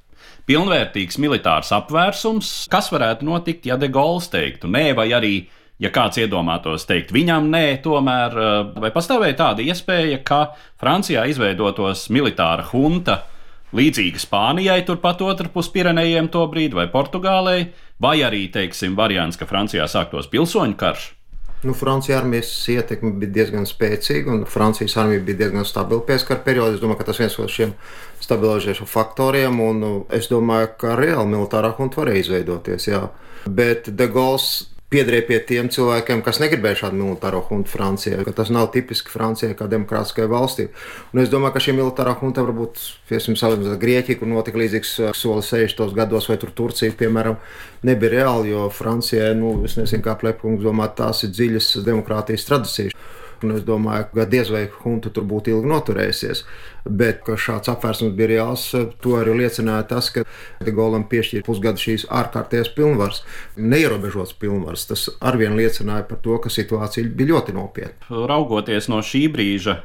pilnvērtīgs 0.49 1.19
militārs 1.21 1.71
apvērsums, 1.75 2.51
kas 2.71 2.91
varētu 2.93 3.27
notikt, 3.27 3.67
ja 3.69 3.77
De 3.79 3.89
Gaulle 3.91 4.23
teiktu 4.31 4.69
nē, 4.71 4.91
vai 4.97 5.09
arī, 5.15 5.33
ja 5.81 5.91
kāds 5.93 6.21
iedomātos 6.21 6.87
teikt 6.89 7.13
viņam 7.15 7.49
nē, 7.53 7.65
tomēr, 7.85 8.37
eh, 8.37 8.81
vai 8.83 8.91
pastāvēja 8.91 9.37
tāda 9.43 9.65
iespēja, 9.65 10.23
ka 10.23 10.55
Francijā 10.81 11.27
izveidotos 11.29 12.09
militāra 12.09 12.67
hunta. 12.73 13.23
Līdzīga 13.71 14.19
Spānijai, 14.19 14.81
turpat 14.83 15.21
otrpus 15.23 15.69
Pirenejiem 15.71 16.27
to 16.27 16.43
brīdi, 16.51 16.75
vai 16.75 16.89
Portugālei, 16.91 17.69
vai 18.03 18.17
arī, 18.19 18.49
teiksim, 18.51 18.97
variants, 18.99 19.39
ka 19.39 19.47
Francijā 19.47 19.87
sāktos 19.87 20.27
pilsoņu 20.27 20.75
karš. 20.75 21.20
Nu, 21.63 21.75
Francijas 21.77 22.23
armijas 22.23 22.51
ietekme 22.73 23.11
bija 23.21 23.35
diezgan 23.35 23.67
spēcīga, 23.69 24.33
un 24.33 24.45
Francijas 24.49 24.95
armija 24.97 25.21
bija 25.27 25.43
diezgan 25.43 25.67
stabila 25.69 26.01
pieskara 26.07 26.41
periodā. 26.41 26.73
Es 26.73 26.81
domāju, 26.81 26.97
ka 27.03 27.09
tas 27.11 27.19
ir 27.19 27.27
viens 27.27 27.37
no 27.37 27.45
šiem 27.55 27.75
stabilizējošiem 28.21 28.89
faktoriem, 28.89 29.59
un 29.61 29.83
nu, 29.83 29.91
es 30.09 30.29
domāju, 30.31 30.71
ka 30.81 30.95
reāli 30.97 31.29
militārā 31.35 31.69
hunta 31.77 32.01
varēja 32.01 32.25
izveidoties. 32.25 32.87
Jā. 32.89 33.03
Bet 33.45 33.91
De 33.93 34.09
Gaulle 34.09 34.70
piederēja 34.91 35.23
pie 35.27 35.37
tiem 35.47 35.69
cilvēkiem, 35.71 36.21
kas 36.25 36.41
negribēja 36.43 36.81
šādu 36.83 36.99
militāro 36.99 37.39
huntu 37.47 37.71
Francijā. 37.71 38.19
Tas 38.35 38.51
nav 38.51 38.69
tipiski 38.73 39.13
Francijai 39.13 39.55
kā 39.57 39.69
demokrātiskai 39.71 40.27
valstī. 40.31 40.67
Un 41.13 41.23
es 41.23 41.31
domāju, 41.31 41.55
ka 41.55 41.63
šī 41.63 41.75
militārā 41.77 42.17
hunta 42.19 42.43
varbūt, 42.43 42.81
piemēram, 43.09 43.37
salīdzinot 43.39 43.75
ar 43.77 43.81
Grieķiju, 43.81 44.19
kur 44.19 44.31
notika 44.31 44.59
līdzīgs 44.59 44.93
uh, 44.99 45.13
solis 45.15 45.53
60. 45.53 45.95
gados, 45.95 46.27
vai 46.27 46.37
tur 46.41 46.51
Turcija, 46.57 46.97
piemēram, 46.99 47.39
nebija 47.87 48.17
reāli, 48.17 48.51
jo 48.51 48.67
Francijai, 48.75 49.31
nu, 49.39 49.55
es 49.67 49.77
nezinu, 49.79 50.03
kā 50.05 50.17
Plepkungs 50.19 50.65
domā, 50.65 50.91
tās 50.97 51.23
ir 51.23 51.31
dziļas 51.37 51.73
demokrātijas 51.87 52.47
tradīcijas. 52.49 52.97
Un 53.45 53.55
es 53.55 53.63
domāju, 53.65 54.07
ka 54.13 54.25
diez 54.29 54.51
vai 54.53 54.65
hunta 54.83 55.09
tur 55.13 55.25
būtu 55.29 55.53
ilgi 55.53 55.69
noturējusies. 55.71 56.43
Bet 56.85 57.29
šāds 57.29 57.71
apvērsums 57.71 58.15
bija 58.17 58.29
reāls. 58.33 58.67
To 59.03 59.15
arī 59.19 59.35
liecināja 59.43 59.87
tas, 59.89 60.11
ka 60.13 60.25
Golam 60.67 61.07
piešķīra 61.09 61.45
pusgadu 61.47 61.81
šīs 61.81 62.07
ārkārtējas 62.09 62.73
pilnvaras, 62.77 63.23
neierobežotas 63.57 64.35
pilnvaras. 64.41 64.85
Tas 64.89 65.07
arvien 65.19 65.57
liecināja 65.57 66.05
par 66.09 66.21
to, 66.25 66.37
ka 66.41 66.53
situācija 66.53 67.09
bija 67.09 67.35
ļoti 67.35 67.57
nopietna. 67.57 68.21
Raugoties 68.29 68.89
no 68.91 69.01
šī 69.05 69.25
brīža 69.33 69.79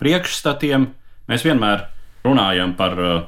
priekšstatiem, 0.00 0.88
mēs 1.30 1.44
vienmēr 1.44 1.88
runājam 2.24 2.72
par 2.78 2.96
uh, 2.98 3.18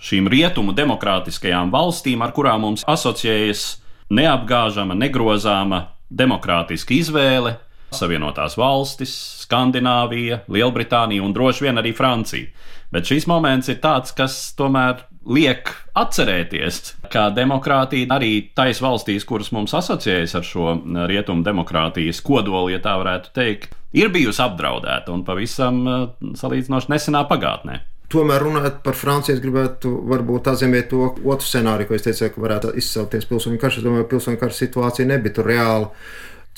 šīm 0.00 0.28
rietumu 0.30 0.74
demokrātiskajām 0.76 1.72
valstīm, 1.74 2.22
ar 2.24 2.32
kurām 2.36 2.64
mums 2.64 2.84
asociējas 2.88 3.64
neapgāžama, 4.10 4.96
negrozāma 4.98 5.84
demokrātiska 6.10 6.96
izvēle, 6.96 7.56
Savienotās 7.94 8.56
valstis, 8.60 9.12
Skandināvija, 9.44 10.44
Lielbritānija 10.52 11.24
un 11.26 11.34
droši 11.34 11.66
vien 11.66 11.80
arī 11.80 11.94
Francija. 11.96 12.50
Bet 12.90 13.06
šis 13.06 13.28
moments 13.30 13.70
ir 13.70 13.78
tāds, 13.82 14.14
kas 14.16 14.36
tomēr 14.58 15.04
liek 15.30 15.68
atcerēties, 15.98 16.80
ka 17.12 17.28
demokrātija 17.34 18.08
arī 18.16 18.32
tais 18.56 18.80
valstīs, 18.82 19.26
kuras 19.28 19.52
mums 19.54 19.74
asociējas 19.76 20.34
ar 20.38 20.46
šo 20.46 20.72
rietumu 21.10 21.44
demokrātijas 21.46 22.22
kodolu, 22.24 22.72
ja 22.72 22.80
tā 22.82 22.96
varētu 22.98 23.34
teikt, 23.36 23.76
ir 23.92 24.10
bijusi 24.14 24.42
apdraudēta 24.42 25.12
un 25.14 25.24
pavisam 25.26 25.80
eh, 25.86 26.02
salīdzinoši 26.40 26.92
nesenā 26.94 27.24
pagātnē. 27.30 27.80
Tomēr 28.10 28.42
runājot 28.42 28.80
par 28.82 28.96
Franciju, 28.98 29.36
es 29.36 29.42
gribētu 29.42 29.92
varbūt 30.10 30.48
atzīmēt 30.50 30.88
to 30.90 31.12
otru 31.14 31.46
scenāriju, 31.46 31.86
ko 31.86 31.94
es 31.94 32.02
teicu, 32.08 32.26
ka 32.34 32.42
varētu 32.42 32.72
izcelties 32.80 33.28
pilsoņu 33.30 33.60
karš. 33.62 33.78
Es 33.78 33.86
domāju, 33.86 34.08
ka 34.08 34.10
pilsoņu 34.16 34.40
kara 34.40 34.56
situācija 34.56 35.06
nebija 35.06 35.44
reāla 35.46 35.92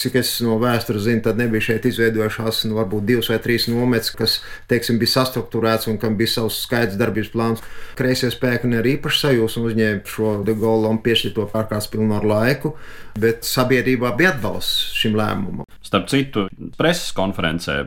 Cik 0.02 0.16
es 0.18 0.30
no 0.42 0.56
vēstures 0.58 1.04
zinu, 1.06 1.22
tad 1.22 1.38
nebija 1.38 1.62
šeit 1.68 1.84
izveidojušās 1.86 2.64
nu, 2.66 2.74
varbūt 2.80 3.04
divas 3.06 3.28
vai 3.30 3.38
trīs 3.42 3.68
nometnes, 3.70 4.10
kas 4.18 4.40
teiksim, 4.70 4.98
bija 4.98 5.12
sastruktūrēts 5.12 5.86
un 5.92 6.00
kam 6.02 6.16
bija 6.18 6.32
savs 6.32 6.58
skaidrs 6.64 6.98
darbības 6.98 7.30
plāns. 7.30 7.62
Kreisie 7.98 8.32
spēki 8.34 8.70
ne 8.72 8.80
ar 8.80 8.88
īpašu 8.90 9.28
sajūsmu 9.28 9.68
uzņēma 9.70 10.02
šo 10.10 10.32
de 10.48 10.56
Gaulle 10.58 10.90
un 10.90 10.98
piešķirto 11.04 11.46
ārkārtas 11.52 11.90
pilnvaru 11.92 12.32
laiku, 12.32 12.74
bet 13.22 13.46
sabiedrībā 13.46 14.10
bija 14.18 14.34
atbalsts 14.34 14.90
šim 14.98 15.14
lēmumam. 15.20 15.68
Starp 15.86 16.10
citu, 16.10 16.48
preses 16.78 17.14
konferencē, 17.14 17.78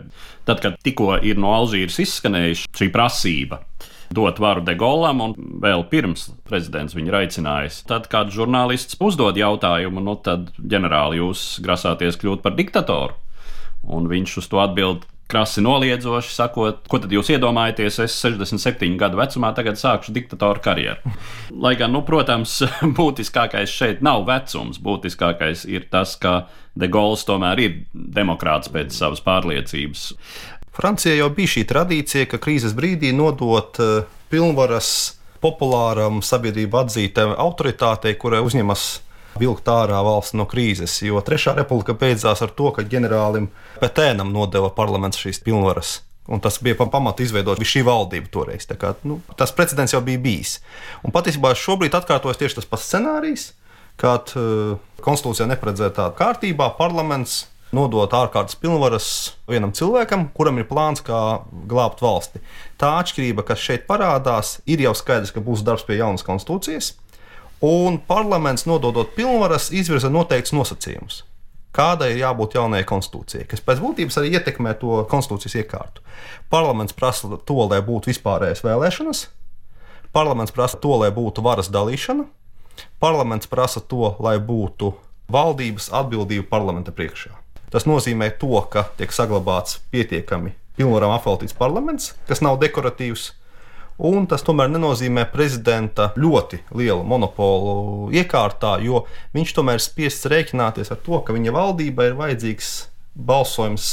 tad, 0.47 0.63
kad 0.63 0.79
tikko 0.87 1.17
ir 1.19 1.41
no 1.41 1.51
Alžīras 1.57 1.99
izskanējusi 2.05 2.71
šī 2.79 2.91
prasība 2.95 3.65
dot 4.13 4.39
varu 4.39 4.63
De 4.65 4.75
Gaulam, 4.77 5.21
un 5.21 5.35
vēl 5.63 5.85
pirms 5.91 6.29
prezidents 6.47 6.95
viņu 6.97 7.15
aicinājis. 7.21 7.81
Tad 7.89 8.09
kāds 8.11 8.35
žurnālists 8.35 8.99
uzdod 9.03 9.39
jautājumu, 9.39 10.03
nu 10.03 10.17
tad 10.21 10.51
ģenerāli 10.59 11.21
jūs 11.21 11.47
grasāties 11.65 12.19
kļūt 12.21 12.45
par 12.45 12.57
diktatoru? 12.57 13.17
Un 13.85 14.09
viņš 14.09 14.39
uz 14.41 14.47
to 14.49 14.61
atbild 14.63 15.05
krasi 15.27 15.61
noliedzoši, 15.61 16.33
sakot, 16.35 16.83
ko 16.89 16.99
tad 17.01 17.13
jūs 17.13 17.31
iedomājaties, 17.33 17.97
es 18.03 18.17
67 18.21 18.97
gadu 19.01 19.17
vecumā 19.17 19.49
tagad 19.57 19.79
sākšu 19.81 20.13
diktatora 20.13 20.61
karjeru. 20.61 21.13
Lai 21.65 21.73
gan, 21.79 21.93
nu, 21.95 22.03
protams, 22.05 22.59
būtiskākais 22.99 23.71
šeit 23.71 24.05
nav 24.05 24.27
vecums, 24.29 24.81
būtiskākais 24.81 25.65
ir 25.71 25.89
tas, 25.91 26.15
ka 26.21 26.45
De 26.75 26.89
Gaulle 26.91 27.15
tomēr 27.23 27.59
ir 27.63 27.75
demokrāts 27.93 28.67
pēc 28.67 28.91
savas 28.91 29.21
pārliecības. 29.23 30.09
Francijā 30.75 31.15
jau 31.15 31.29
bija 31.31 31.53
šī 31.53 31.63
tradīcija, 31.69 32.27
ka 32.27 32.39
krīzes 32.43 32.75
brīdī 32.75 33.13
nodot 33.15 33.79
eh, 33.79 34.07
pilnvaras 34.31 34.89
populāram 35.43 36.19
sabiedrību 36.25 36.81
atzītam 36.81 37.35
autoritātei, 37.39 38.15
kurai 38.19 38.41
uzņemas 38.43 38.85
vilkt 39.39 39.67
ārā 39.71 40.01
valsts 40.03 40.35
no 40.35 40.47
krīzes. 40.49 40.97
Jo 41.05 41.21
Trešā 41.23 41.55
republika 41.55 41.95
beidzās 41.95 42.43
ar 42.43 42.51
to, 42.55 42.71
ka 42.75 42.83
ģenerālim 42.87 43.49
Petēnam 43.79 44.31
nodeva 44.35 44.71
parlaments 44.75 45.19
šīs 45.21 45.41
pilnvaras. 45.45 45.99
Un 46.27 46.41
tas 46.41 46.57
bija 46.63 46.77
pamats 46.79 47.21
izveidot 47.21 47.59
šī 47.61 47.83
valdība 47.85 48.31
toreiz. 48.33 48.65
Kā, 48.65 48.95
nu, 49.05 49.19
tas 49.37 49.53
precedents 49.53 49.93
jau 49.93 50.01
bija 50.03 50.21
bijis. 50.21 50.57
Un 51.05 51.13
patiesībā 51.13 51.53
šobrīd 51.55 51.93
atkārtojas 51.95 52.39
tieši 52.41 52.59
tas 52.59 52.69
pats 52.71 52.87
scenārijs, 52.89 53.51
kad 54.01 54.33
uh, 54.35 54.79
konstitūcijā 55.05 55.45
neparedzētā 55.51 56.09
kārtībā 56.17 56.71
parlaments 56.79 57.43
nodot 57.75 58.13
ārkārtas 58.15 58.57
pilnvaras 58.59 59.07
vienam 59.49 59.73
cilvēkam, 59.75 60.29
kuram 60.35 60.61
ir 60.61 60.67
plāns, 60.69 61.03
kā 61.05 61.19
glābt 61.69 62.01
valsti. 62.03 62.41
Tā 62.81 62.95
atšķirība, 63.01 63.45
kas 63.47 63.61
šeit 63.61 63.85
parādās, 63.89 64.59
ir 64.65 64.83
jau 64.85 64.95
skaidrs, 64.97 65.33
ka 65.35 65.43
būs 65.43 65.63
darbs 65.67 65.85
pie 65.87 65.99
jaunas 65.99 66.25
konstitūcijas, 66.25 66.93
un 67.65 67.99
parlaments 68.07 68.67
nododot 68.69 69.13
pilnvaras 69.15 69.69
izvirza 69.75 70.11
noteikts 70.11 70.55
nosacījumus. 70.55 71.23
Kādai 71.75 72.13
ir 72.13 72.21
jābūt 72.21 72.55
jaunajai 72.55 72.87
konstitūcijai, 72.87 73.45
kas 73.51 73.63
pēc 73.63 73.81
būtības 73.83 74.21
arī 74.21 74.37
ietekmē 74.37 74.77
to 74.79 75.01
konstitūcijas 75.11 75.57
iekārtu. 75.59 76.03
Parlaments 76.49 76.95
prasa 76.95 77.35
to, 77.35 77.57
lai 77.67 77.81
būtu 77.83 78.13
vispārējas 78.13 78.63
vēlēšanas, 78.63 79.25
Parlaments 80.15 80.53
prasa 80.55 80.77
to, 80.79 80.93
lai 80.95 81.09
būtu 81.11 81.43
varas 81.43 81.67
dalīšana. 81.67 82.23
Parlaments 83.03 83.49
prasa 83.51 83.81
to, 83.83 84.13
lai 84.23 84.37
būtu 84.39 84.93
valdības 85.27 85.89
atbildība 85.91 86.47
parlamenta 86.47 86.93
priekšā. 86.95 87.33
Tas 87.75 87.83
nozīmē 87.83 88.29
to, 88.39 88.55
ka 88.71 88.85
tiek 88.95 89.11
saglabāts 89.11 89.81
pietiekami 89.91 90.53
pilnvarām 90.79 91.11
apveltīts 91.11 91.55
parlaments, 91.57 92.13
kas 92.23 92.39
nav 92.39 92.55
dekoratīvs. 92.61 93.33
Un 93.99 94.29
tas 94.31 94.43
tomēr 94.47 94.71
nenozīmē 94.71 95.25
prezidenta 95.31 96.09
ļoti 96.15 96.61
lielu 96.71 97.03
monopolu 97.03 98.13
iekārtā, 98.15 98.77
jo 98.83 99.03
viņš 99.35 99.51
tomēr 99.59 99.83
spiests 99.83 100.27
rēķināties 100.31 100.91
ar 100.95 101.03
to, 101.03 101.19
ka 101.19 101.35
viņa 101.35 101.51
valdībai 101.55 102.09
ir 102.13 102.19
vajadzīgs 102.19 102.71
balsojums 103.15 103.89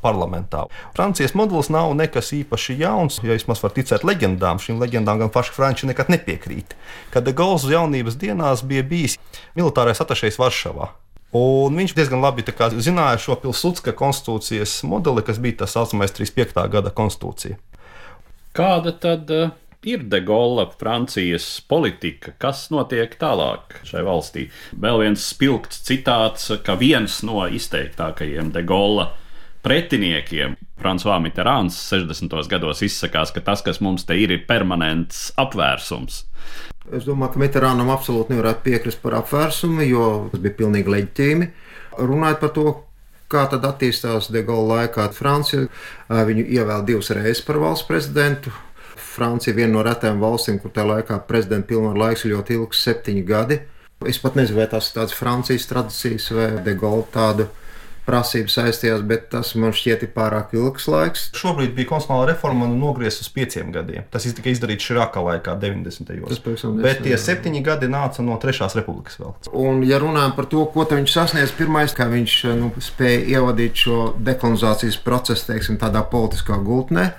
parlamentā. 0.00 0.64
Francijas 0.96 1.34
modelis 1.36 1.68
nav 1.74 1.92
nekas 1.98 2.30
īpaši 2.36 2.78
jauns, 2.80 3.18
ja 3.20 3.36
vismaz 3.36 3.60
var 3.64 3.74
ticēt 3.76 4.04
leģendām. 4.08 4.60
Šīm 4.62 4.80
leģendām 4.80 5.20
gan 5.24 5.32
paši 5.34 5.52
franči 5.56 5.88
nekad 5.90 6.08
nepiekrīt. 6.12 6.76
Kad 7.12 7.28
De 7.28 7.36
Gaulle 7.36 7.72
jaunības 7.72 8.16
dienās 8.20 8.64
bija 8.64 8.86
bijis 8.86 9.18
militārais 9.58 10.00
atašējs 10.04 10.40
Varšavā. 10.40 10.92
Un 11.36 11.76
viņš 11.76 11.92
diezgan 11.92 12.22
labi 12.24 12.40
kā, 12.46 12.70
zināja 12.80 13.18
šo 13.20 13.36
Pilsudska 13.42 13.92
konstitūcijas 13.92 14.80
modeli, 14.88 15.24
kas 15.26 15.40
bija 15.42 15.62
tas 15.62 15.74
saucamais 15.76 16.14
35. 16.16 16.56
gada 16.72 16.92
konstitūcija. 16.94 17.58
Kāda 18.56 18.94
tad 18.96 19.28
uh, 19.30 19.50
ir 19.84 20.06
De 20.08 20.22
Gaulle 20.24 20.64
Francijas 20.80 21.60
politika? 21.68 22.32
Kas 22.40 22.70
notiek 22.72 23.12
tālāk 23.20 23.76
šai 23.84 24.06
valstī? 24.08 24.46
Vēl 24.72 25.04
viens 25.04 25.28
spilgts 25.34 25.84
citāts, 25.84 26.48
ka 26.64 26.78
viens 26.80 27.20
no 27.28 27.44
izteiktākajiem 27.44 28.48
De 28.56 28.64
Gaulle 28.64 29.10
pretiniekiem, 29.62 30.56
Frančiskais 30.78 31.22
Mitterāns 31.24 31.76
60. 31.90 32.34
gados 32.50 32.82
izsakās, 32.86 33.32
ka 33.34 33.42
tas, 33.42 33.64
kas 33.66 33.80
mums 33.82 34.06
te 34.06 34.14
ir, 34.18 34.30
ir 34.30 34.44
permanents 34.46 35.32
apvērsums. 35.38 36.22
Es 36.94 37.04
domāju, 37.04 37.34
ka 37.34 37.42
Mitterānam 37.42 37.90
absolūti 37.92 38.32
nevarētu 38.32 38.64
piekrist 38.64 39.02
par 39.02 39.18
apvērsumu, 39.18 39.82
jo 39.84 40.04
tas 40.32 40.40
bija 40.44 40.56
pilnīgi 40.62 40.94
leģitīmi. 40.94 41.50
Runājot 41.98 42.40
par 42.40 42.54
to, 42.54 42.66
kā 43.28 43.44
tad 43.52 43.66
attīstās 43.68 44.30
De 44.32 44.44
Gaulle 44.46 44.78
laikā, 44.84 45.10
Francija 45.12 45.66
viņu 46.08 46.46
ievēl 46.46 46.86
divas 46.88 47.12
reizes 47.12 47.44
par 47.44 47.60
valsts 47.60 47.88
prezidentu. 47.88 48.54
Francija 48.96 49.52
ir 49.52 49.58
viena 49.58 49.74
no 49.74 49.82
retām 49.84 50.22
valstīm, 50.22 50.60
kur 50.62 50.72
tajā 50.72 50.92
laikā 50.94 51.18
prezidenta 51.28 51.68
pilnvaru 51.68 52.06
laiks 52.06 52.24
ir 52.24 52.36
ļoti 52.36 52.56
ilgs, 52.56 52.84
septiņi 52.86 53.24
gadi. 53.26 53.58
Es 54.06 54.20
pat 54.22 54.38
nezinu, 54.38 54.60
vai 54.60 54.68
tas 54.70 54.88
ir 54.88 55.00
tāds 55.00 55.16
Francijas 55.18 55.66
tradīcijas 55.68 56.30
vai 56.38 56.50
De 56.62 56.76
Gaulle 56.78 57.08
tādu 57.12 57.48
prasības 58.08 58.56
saistījās, 58.58 59.04
bet 59.08 59.28
tas 59.34 59.52
man 59.60 59.74
šķiet 59.76 60.06
ir 60.06 60.12
pārāk 60.14 60.54
ilgs 60.56 60.88
laiks. 60.88 61.26
Šobrīd 61.36 61.74
bija 61.76 61.90
konstitucionāla 61.92 62.32
reforma 62.32 62.66
un 62.68 62.78
nogriezta 62.80 63.26
uz 63.26 63.30
pieciem 63.34 63.72
gadiem. 63.74 64.06
Tas 64.12 64.26
tika 64.38 64.52
izdarīts 64.52 64.88
Širākā 64.88 65.22
laikā, 65.24 65.58
90. 65.60 66.12
gados. 66.22 66.66
Bet 66.82 67.02
tie 67.04 67.18
septiņi 67.20 67.62
gadi 67.66 67.90
nāca 67.92 68.24
no 68.24 68.38
Trešās 68.40 68.76
republikas 68.78 69.20
vēl. 69.20 69.34
Un, 69.52 69.82
ja 69.88 70.00
runājam 70.02 70.34
par 70.38 70.48
to, 70.50 70.64
ko 70.72 70.86
viņš 70.88 71.14
sasniedz, 71.14 71.54
pirmais, 71.58 71.94
kā 71.96 72.08
viņš 72.10 72.36
nu, 72.58 72.72
spēja 72.82 73.24
ievadīt 73.38 73.84
šo 73.84 73.98
dekolonizācijas 74.24 75.00
procesu, 75.04 75.50
teiksim, 75.52 75.80
tādā 75.80 76.04
politiskā 76.08 76.56
gultnē. 76.64 77.10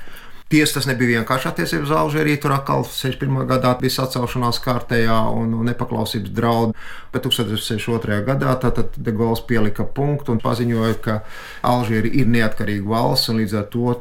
Tiesa 0.50 0.79
tas 0.79 0.88
nebija 0.89 1.19
vienkārši 1.19 1.46
attiecībā 1.51 1.86
uz 1.86 1.91
Alžēriju. 1.93 2.39
Tur 2.41 2.55
atkal 2.55 2.81
61. 2.81 3.43
gadā 3.51 3.75
bija 3.77 3.93
sacelšanās 4.00 4.58
kārtējā 4.63 5.17
un 5.29 5.51
nepaklausības 5.67 6.31
draudi. 6.34 6.74
Bet 7.13 7.25
1962. 7.25 8.22
gadā 8.28 8.54
tātad 8.62 8.94
De 8.98 9.13
Gaulle 9.16 9.42
pielika 9.50 9.84
punktu 9.84 10.36
un 10.36 10.42
paziņoja, 10.44 10.98
ka 11.01 11.16
Alžērija 11.66 12.22
ir 12.22 12.30
neatkarīga 12.30 12.86
valsts 12.86 13.32
un 13.32 13.39
līdz 13.42 13.56
ar 13.58 13.68
to 13.74 13.96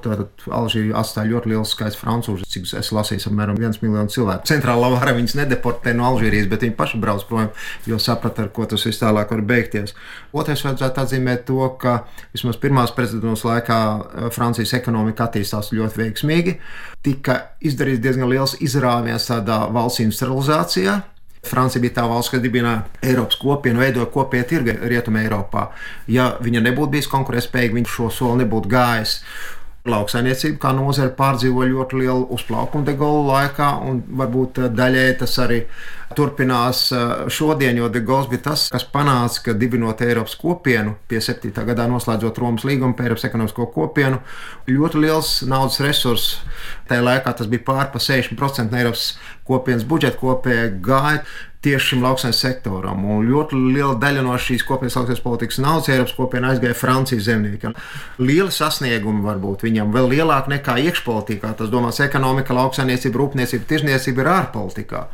Alžērija 0.52 0.98
atstāja 1.00 1.32
ļoti 1.32 1.52
liels 1.54 1.72
skaits 1.72 1.96
francūžu. 2.00 2.44
Cik 2.48 2.68
es 2.80 2.92
lasīju, 2.92 3.24
apmēram 3.30 3.58
viens 3.60 3.80
miljons 3.80 4.16
cilvēku. 4.16 4.46
Centrālā 4.50 4.90
vara 4.92 5.14
viņus 5.16 5.38
nedeportē 5.40 5.94
no 5.96 6.06
Alžērijas, 6.10 6.50
bet 6.52 6.66
viņi 6.66 6.76
paši 6.76 7.00
brauc 7.00 7.24
prom, 7.28 7.48
jo 7.88 8.00
saprata, 8.02 8.44
ar 8.44 8.52
ko 8.52 8.68
tas 8.68 8.84
viss 8.84 9.00
tālāk 9.00 9.32
var 9.32 9.44
beigties. 9.48 9.96
Otrais 10.36 10.64
vajadzētu 10.66 11.04
atzīmēt 11.04 11.46
to, 11.48 11.60
ka 11.80 12.02
vismaz 12.36 12.60
pirmās 12.60 12.92
prezidentūras 12.96 13.46
laikā 13.48 13.78
eh, 13.88 14.30
Francijas 14.34 14.74
ekonomika 14.78 15.28
attīstās 15.28 15.72
ļoti 15.72 16.04
veiksmīgi. 16.04 16.58
Tika 17.06 17.40
izdarīts 17.64 18.04
diezgan 18.04 18.28
liels 18.28 18.58
izrāviens 18.64 19.30
tādā 19.30 19.64
valsts 19.72 20.04
industrializācijā. 20.04 21.00
Francija 21.46 21.82
bija 21.82 21.94
tā 22.00 22.06
valsts, 22.10 22.32
kas 22.32 22.42
dibināja 22.42 22.84
Eiropas 23.02 23.38
kopienu, 23.40 23.82
veidoja 23.82 24.08
kopienu 24.12 24.48
tirgu 24.50 24.74
Rietumē 24.90 25.22
Eiropā. 25.26 25.68
Ja 26.10 26.32
viņa 26.42 26.64
nebūtu 26.66 26.96
bijusi 26.96 27.12
konkurētspējīga, 27.12 27.78
viņš 27.78 27.94
šo 27.94 28.10
soli 28.14 28.44
nebūtu 28.44 28.72
gājis. 28.72 29.20
Lauksaimniecība 29.88 30.58
kā 30.60 30.72
nozare 30.76 31.12
pārdzīvoja 31.16 31.70
ļoti 31.70 32.00
lielu 32.02 32.26
uzplaukumu 32.34 32.84
degolu 32.84 33.22
laikā, 33.28 33.68
un 33.88 34.02
varbūt 34.20 34.58
daļēji 34.74 35.14
tas 35.20 35.36
arī 35.44 35.60
turpinās 36.18 36.80
šodien, 37.32 37.78
jo 37.78 37.88
De 37.92 38.02
Gaulle 38.04 38.28
bija 38.32 38.48
tas, 38.48 38.66
kas 38.72 38.84
panāca, 38.90 39.42
ka 39.46 39.54
dibinot 39.56 40.02
Eiropas 40.04 40.34
kopienu, 40.40 40.96
pie 41.08 41.20
7. 41.24 41.52
gadā 41.68 41.86
noslēdzot 41.88 42.40
Romas 42.42 42.66
līgumu 42.68 42.96
par 42.98 43.08
Eiropas 43.08 43.28
ekonomisko 43.28 43.68
kopienu, 43.72 44.20
ļoti 44.68 45.04
liels 45.04 45.32
naudas 45.48 45.80
resurss. 45.84 46.40
Tajā 46.88 47.04
laikā 47.04 47.36
tas 47.38 47.48
bija 47.48 47.64
pār 47.68 47.92
pa 47.94 48.02
60% 48.02 48.72
no 48.72 48.82
Eiropas 48.82 49.12
kopienas 49.48 49.86
budžeta 49.88 50.20
kopējā 50.20 50.70
gāja 50.84 51.22
tieši 51.64 51.92
šim 51.92 52.04
lauksaimniecības 52.06 52.42
sektoram. 52.44 53.02
Un 53.04 53.26
ļoti 53.26 53.58
liela 53.74 53.96
daļa 53.98 54.22
no 54.26 54.36
šīs 54.38 54.62
kopienas 54.66 54.94
lauksaimniecības 54.94 55.24
politikas 55.24 55.60
naudas 55.64 55.90
Eiropas 55.90 56.14
kopienā 56.18 56.52
aizgāja 56.52 56.76
Francijas 56.78 57.26
zemniekiem. 57.26 57.74
Liela 58.22 58.54
sasnieguma 58.54 59.26
varbūt 59.32 59.66
viņam 59.66 59.90
vēl 59.94 60.12
lielāka 60.14 60.54
nekā 60.54 60.78
iekšpolitikā. 60.86 61.54
Tas 61.58 61.72
domās 61.72 61.98
ekonomika, 62.04 62.54
lauksaimniecība, 62.54 63.18
rūpniecība, 63.22 63.68
tirzniecība 63.72 64.24
ir 64.24 64.32
ārpolitikā. 64.36 65.04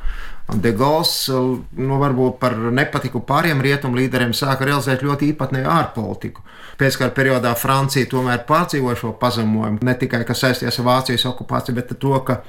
De 0.61 0.75
Gaulle, 0.77 1.55
nu, 1.81 1.97
varbūt 2.03 2.37
par 2.43 2.59
nepatiku 2.77 3.23
pāriem 3.25 3.63
rietumu 3.65 3.97
līderiem, 3.97 4.35
sāka 4.37 4.67
realizēt 4.69 5.01
ļoti 5.07 5.31
īpatnēju 5.33 5.71
ārpolitiku. 5.73 6.45
Pēckara 6.77 7.15
periodā 7.17 7.55
Francija 7.57 8.11
tomēr 8.11 8.43
pārdzīvoja 8.45 8.99
šo 9.01 9.15
pazemojumu, 9.17 9.81
ne 9.81 9.95
tikai 9.97 10.21
kas 10.29 10.45
saistījās 10.45 10.83
ar 10.83 10.89
Vācijas 10.91 11.25
okupāciju, 11.31 11.79
bet 11.79 11.95
ar 11.95 12.01
to, 12.03 12.13
ka 12.29 12.43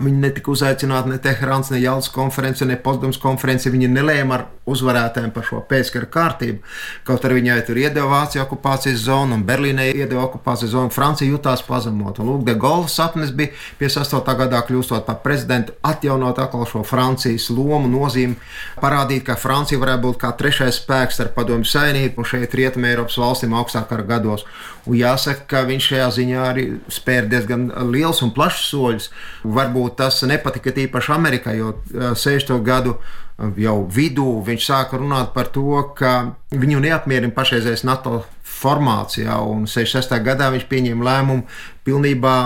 Viņi 0.00 0.22
netika 0.22 0.48
uzaicināti 0.52 1.10
ne 1.12 1.18
Teherāns, 1.20 1.68
ne 1.72 1.80
Jālas 1.82 2.08
konference, 2.12 2.64
ne 2.64 2.78
Potsdamas 2.80 3.18
konference. 3.20 3.68
Viņi 3.70 3.90
nelēma 3.92 4.38
ar 4.38 4.44
uzvarētājiem 4.72 5.32
par 5.34 5.44
šo 5.44 5.60
pēckara 5.68 6.08
kārtību. 6.12 6.62
Kaut 7.04 7.26
arī 7.26 7.40
viņai 7.40 7.58
tur 7.66 7.80
iedeva 7.82 8.08
Vācija 8.12 8.46
okupācijas 8.46 9.02
zonu 9.04 9.36
un 9.36 9.44
Berlīnē 9.44 9.90
iedeva 9.90 10.24
okupācijas 10.28 10.72
zonu. 10.72 10.92
Francija 10.94 11.28
jutās 11.28 11.64
pazemot. 11.66 12.22
Un 12.22 12.30
Lūk, 12.30 12.46
de 12.48 12.56
Gaulle 12.56 12.88
sapnis 12.88 13.34
bija 13.36 13.52
58. 13.82 14.36
gadā 14.40 14.62
kļūstot 14.68 15.04
par 15.08 15.20
prezidentu, 15.26 15.76
atjaunot 15.84 16.40
atkal 16.40 16.64
šo 16.70 16.84
Francijas 16.88 17.50
lomu, 17.52 17.90
nozīmi, 17.92 18.38
parādīt, 18.80 19.26
ka 19.28 19.36
Francija 19.36 19.82
varētu 19.82 20.06
būt 20.06 20.22
kā 20.24 20.32
trešais 20.38 20.80
spēks 20.80 21.20
ar 21.20 21.34
padomju 21.36 21.68
savienību 21.68 22.22
un 22.22 22.32
šeit 22.32 22.54
Rietumē 22.56 22.94
Eiropas 22.94 23.20
valstīm 23.20 23.58
augstākā 23.60 24.00
gados. 24.08 24.46
Un 24.90 24.96
jāsaka, 24.98 25.44
ka 25.46 25.62
viņš 25.68 25.88
šajā 25.92 26.06
ziņā 26.16 26.44
arī 26.50 26.64
spēr 26.90 27.28
diezgan 27.30 27.68
liels 27.92 28.22
un 28.24 28.32
plašs 28.34 28.64
soļus. 28.72 29.10
Varbūt 29.46 29.98
tas 30.00 30.22
nepatika 30.26 30.74
tīpaši 30.74 31.12
Amerikai, 31.14 31.56
jo 31.60 31.76
60. 31.94 32.56
gadu 32.66 32.96
jau 33.58 33.76
vidū 33.90 34.26
viņš 34.46 34.66
sāka 34.66 34.98
runāt 34.98 35.32
par 35.36 35.50
to, 35.54 35.80
ka 35.98 36.34
viņu 36.50 36.82
neapmierina 36.82 37.34
pašreizējais 37.34 37.86
NATO 37.86 38.24
formācijā, 38.42 39.38
un 39.46 39.66
66. 39.70 40.18
gadā 40.26 40.50
viņš 40.54 40.68
pieņēma 40.70 41.08
lēmumu 41.08 41.46
pilnībā 41.86 42.36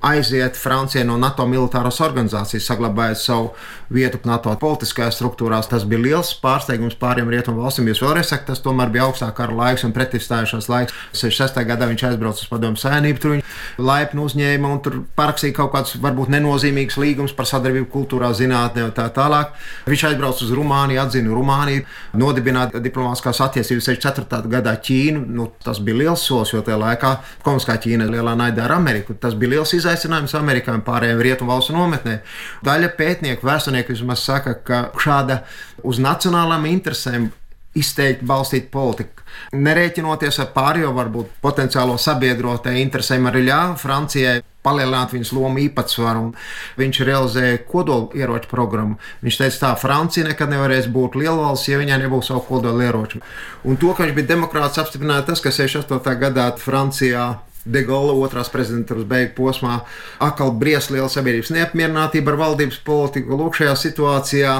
aiziet 0.00 0.56
Francijai 0.56 1.04
no 1.04 1.18
NATO 1.20 1.44
militāras 1.46 2.00
organizācijas, 2.00 2.64
saglabājot 2.70 3.20
savu 3.20 3.50
vietu 3.92 4.20
NATO 4.24 4.52
politiskajās 4.60 5.18
struktūrās. 5.18 5.68
Tas 5.68 5.84
bija 5.88 6.00
liels 6.00 6.32
pārsteigums 6.40 6.96
pāriem 7.00 7.28
rietumu 7.28 7.64
valstīm. 7.64 7.90
Jūs 7.90 8.00
vēlreiz 8.04 8.30
sakat, 8.30 8.46
tas 8.52 8.62
tomēr 8.64 8.92
bija 8.94 9.08
augstākā 9.08 9.36
kara 9.42 9.56
laiks 9.56 9.84
un 9.84 9.92
pretivstājušās 9.96 10.70
laiks. 10.72 10.96
66. 11.12 11.60
gadā 11.68 11.88
viņš 11.90 12.04
aizbrauca 12.10 12.44
uz 12.44 12.48
padomu 12.50 12.80
savienību, 12.80 13.20
tur 13.20 13.34
viņa 13.34 13.84
laipni 13.90 14.24
uzņēma 14.24 14.70
un 14.70 14.80
tur 14.84 14.96
parakstīja 15.18 15.58
kaut 15.58 15.74
kādus 15.74 15.96
varbūt 16.00 16.32
nenozīmīgus 16.32 16.98
līgumus 17.00 17.36
par 17.36 17.48
sadarbību 17.50 17.90
kultūrā, 17.92 18.32
zinātnē 18.36 18.86
un 18.88 18.94
tā 18.96 19.08
tālāk. 19.14 19.52
Viņš 19.90 20.06
aizbrauca 20.10 20.46
uz 20.46 20.54
Rumāniju, 20.56 21.02
atzina 21.02 21.34
Rumāniju, 21.34 21.84
nodibināja 22.20 22.80
diplomātiskās 22.80 23.42
attiecības 23.48 23.90
64. 23.92 24.42
gadā 24.48 24.76
Ķīnu. 24.80 25.26
Nu, 25.28 25.50
tas 25.64 25.82
bija 25.84 26.04
liels 26.04 26.24
solis, 26.24 26.54
jo 26.54 26.64
tajā 26.64 26.78
laikā 26.80 27.14
komunistiskā 27.44 27.76
Ķīna 27.84 28.08
lielā 28.10 28.36
naidā 28.38 28.64
ar 28.68 28.76
Ameriku. 28.78 29.16
Tas 29.20 29.36
bija 29.38 29.56
liels 29.56 29.74
izaicinājums 29.74 29.89
izaicinājums 29.90 30.34
Amerikai 30.38 30.76
un 30.78 30.84
pārējiem 30.86 31.22
rietumu 31.24 31.54
valstu 31.54 31.74
nometnē. 31.74 32.20
Daļa 32.66 32.92
pētnieku, 32.98 33.46
vēsturnieku 33.46 33.94
vismaz 33.94 34.22
saka, 34.24 34.54
ka 34.54 34.82
šāda 35.00 35.42
uz 35.86 36.00
nacionālām 36.02 36.68
interesēm 36.70 37.30
izteikti 37.78 38.26
balstīta 38.26 38.70
politika. 38.72 39.24
Nerēķinoties 39.54 40.40
ar 40.42 40.48
pārējo, 40.54 40.90
varbūt 40.94 41.36
potenciālo 41.42 41.96
sabiedrotāju 42.02 42.80
interesēm, 42.82 43.28
arī 43.30 43.44
ļāva 43.46 43.76
Francijai 43.78 44.40
palielināt 44.66 45.14
viņas 45.14 45.30
lomu 45.32 45.62
īpatsvaru. 45.62 46.32
Viņš 46.80 47.02
realizēja 47.06 47.60
kodolieroču 47.70 48.50
programmu. 48.50 48.98
Viņš 49.24 49.38
teica, 49.40 49.60
tā 49.62 49.70
Francija 49.80 50.26
nekad 50.26 50.50
nevarēs 50.52 50.90
būt 50.92 51.16
lielvalsts, 51.20 51.70
ja 51.70 51.78
viņai 51.80 52.00
nebūs 52.02 52.32
savu 52.32 52.42
kodolieroču. 52.48 53.22
Un 53.64 53.78
to, 53.80 53.94
ka 53.94 54.04
viņš 54.04 54.18
bija 54.18 54.32
demokrāts, 54.34 54.82
apstiprināja 54.82 55.30
tas, 55.30 55.42
ka 55.44 55.54
68. 55.54 56.18
gadā 56.20 56.50
Francijā 56.60 57.30
De 57.64 57.82
Gaulle 57.84 58.14
otrās 58.16 58.48
prezidentūras 58.52 59.04
beigu 59.08 59.34
posmā 59.36 59.82
atkal 60.22 60.54
briest 60.56 60.92
liela 60.94 61.10
sabiedrības 61.12 61.52
neapmierinātība 61.52 62.32
ar 62.32 62.40
valdības 62.40 62.78
politiku. 62.86 63.36
Lūk, 63.36 63.58
šajā 63.60 63.74
situācijā 63.76 64.54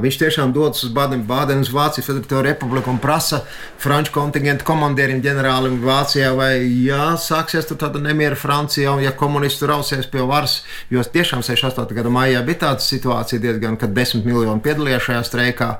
viņš 0.00 0.18
tiešām 0.20 0.52
dodas 0.52 0.82
uz 0.84 0.92
uz 0.92 1.70
Vācijas 1.72 2.06
Federatīvo 2.06 2.42
republiku 2.44 2.90
un 2.90 2.98
prasa 3.00 3.42
franču 3.80 4.12
kontingentu 4.12 4.64
komandierim, 4.68 5.22
ģenerālim 5.24 5.78
Vācijā, 5.84 6.32
vai 6.36 6.64
jā, 6.84 7.16
sāksies 7.20 7.68
tur 7.68 7.78
tāda 7.80 8.00
nemiera 8.02 8.36
Francijā, 8.36 8.92
un 8.92 9.02
ja 9.04 9.12
komunisti 9.16 9.66
rausies 9.68 10.08
pie 10.12 10.24
varas, 10.26 10.62
jo 10.92 11.00
tiešām 11.00 11.44
68. 11.44 11.96
gada 11.96 12.12
maijā 12.12 12.42
bija 12.44 12.62
tāda 12.66 12.84
situācija 12.84 13.40
diezgan, 13.40 13.76
kad 13.80 13.94
desmit 13.96 14.28
miljoni 14.28 14.64
piedalījās 14.64 15.08
šajā 15.08 15.22
streikā 15.28 15.70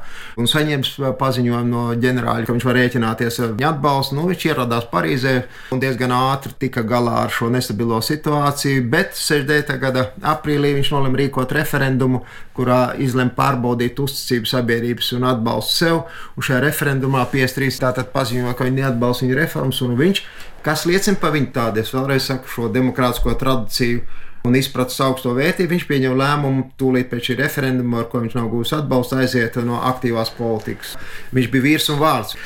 un 0.40 0.48
saņems 0.48 0.94
paziņojumu 1.20 1.70
no 1.70 1.84
ģenerāļa, 2.00 2.46
ka 2.46 2.56
viņš 2.56 2.68
var 2.68 2.80
rēķināties 2.80 3.40
ar 3.42 3.52
viņa 3.54 3.70
atbalstu. 3.74 4.16
Nu, 4.16 4.26
viņš 4.30 4.48
ieradās 4.48 4.88
Parīzē 4.92 5.36
un 5.74 5.82
diezgan 5.82 6.14
ātri 6.16 6.56
tika 6.66 6.82
galā 6.82 7.22
ar 7.22 7.32
šo 7.32 7.48
nestabilo 7.54 7.98
situāciju, 8.02 8.84
bet 8.90 9.14
69. 9.16 9.78
gada 9.80 10.08
aprīlī 10.34 10.74
viņš 10.76 10.90
nolēma 10.92 11.20
rīkot 11.22 11.54
referendumu, 11.54 12.24
kurā 12.56 12.96
izlemj 13.02 13.32
pārbaudīt 13.38 14.00
uzticību 14.02 14.50
sabiedrības 14.50 15.12
un 15.16 15.28
atbalstu 15.30 15.76
sev. 15.76 16.02
Un 16.36 16.46
šajā 16.46 16.60
referendumā 16.66 17.24
53. 17.32 17.80
tātad 17.86 18.12
paziņoja, 18.14 18.56
ka 18.58 18.66
viņi 18.66 18.82
neatbalsta 18.82 19.26
viņa 19.26 19.40
reformas, 19.40 19.82
un 19.86 19.96
viņš, 20.00 20.22
kas 20.66 20.86
liecina 20.90 21.22
par 21.22 21.36
viņu 21.36 21.52
tādu, 21.54 21.82
es 21.84 21.94
vēlreiz 21.94 22.30
saku, 22.32 22.50
šo 22.50 22.70
demokrātisko 22.74 23.36
tradīciju 23.38 24.02
un 24.46 24.56
izpratis 24.58 25.00
augsto 25.04 25.34
vērtību, 25.36 25.72
viņš 25.74 25.86
pieņem 25.88 26.16
lēmumu 26.20 26.64
tūlīt 26.80 27.10
pēc 27.10 27.30
šī 27.30 27.36
referenduma, 27.42 28.00
ar 28.02 28.08
ko 28.12 28.22
viņš 28.22 28.36
nav 28.38 28.48
gūs 28.52 28.72
atbalstu, 28.76 29.18
aiziet 29.20 29.58
no 29.66 29.80
aktīvās 29.90 30.32
politikas. 30.38 30.94
Viņš 31.36 31.50
bija 31.52 31.66
vīrs 31.66 31.90
un 31.94 32.00
vārds. 32.00 32.36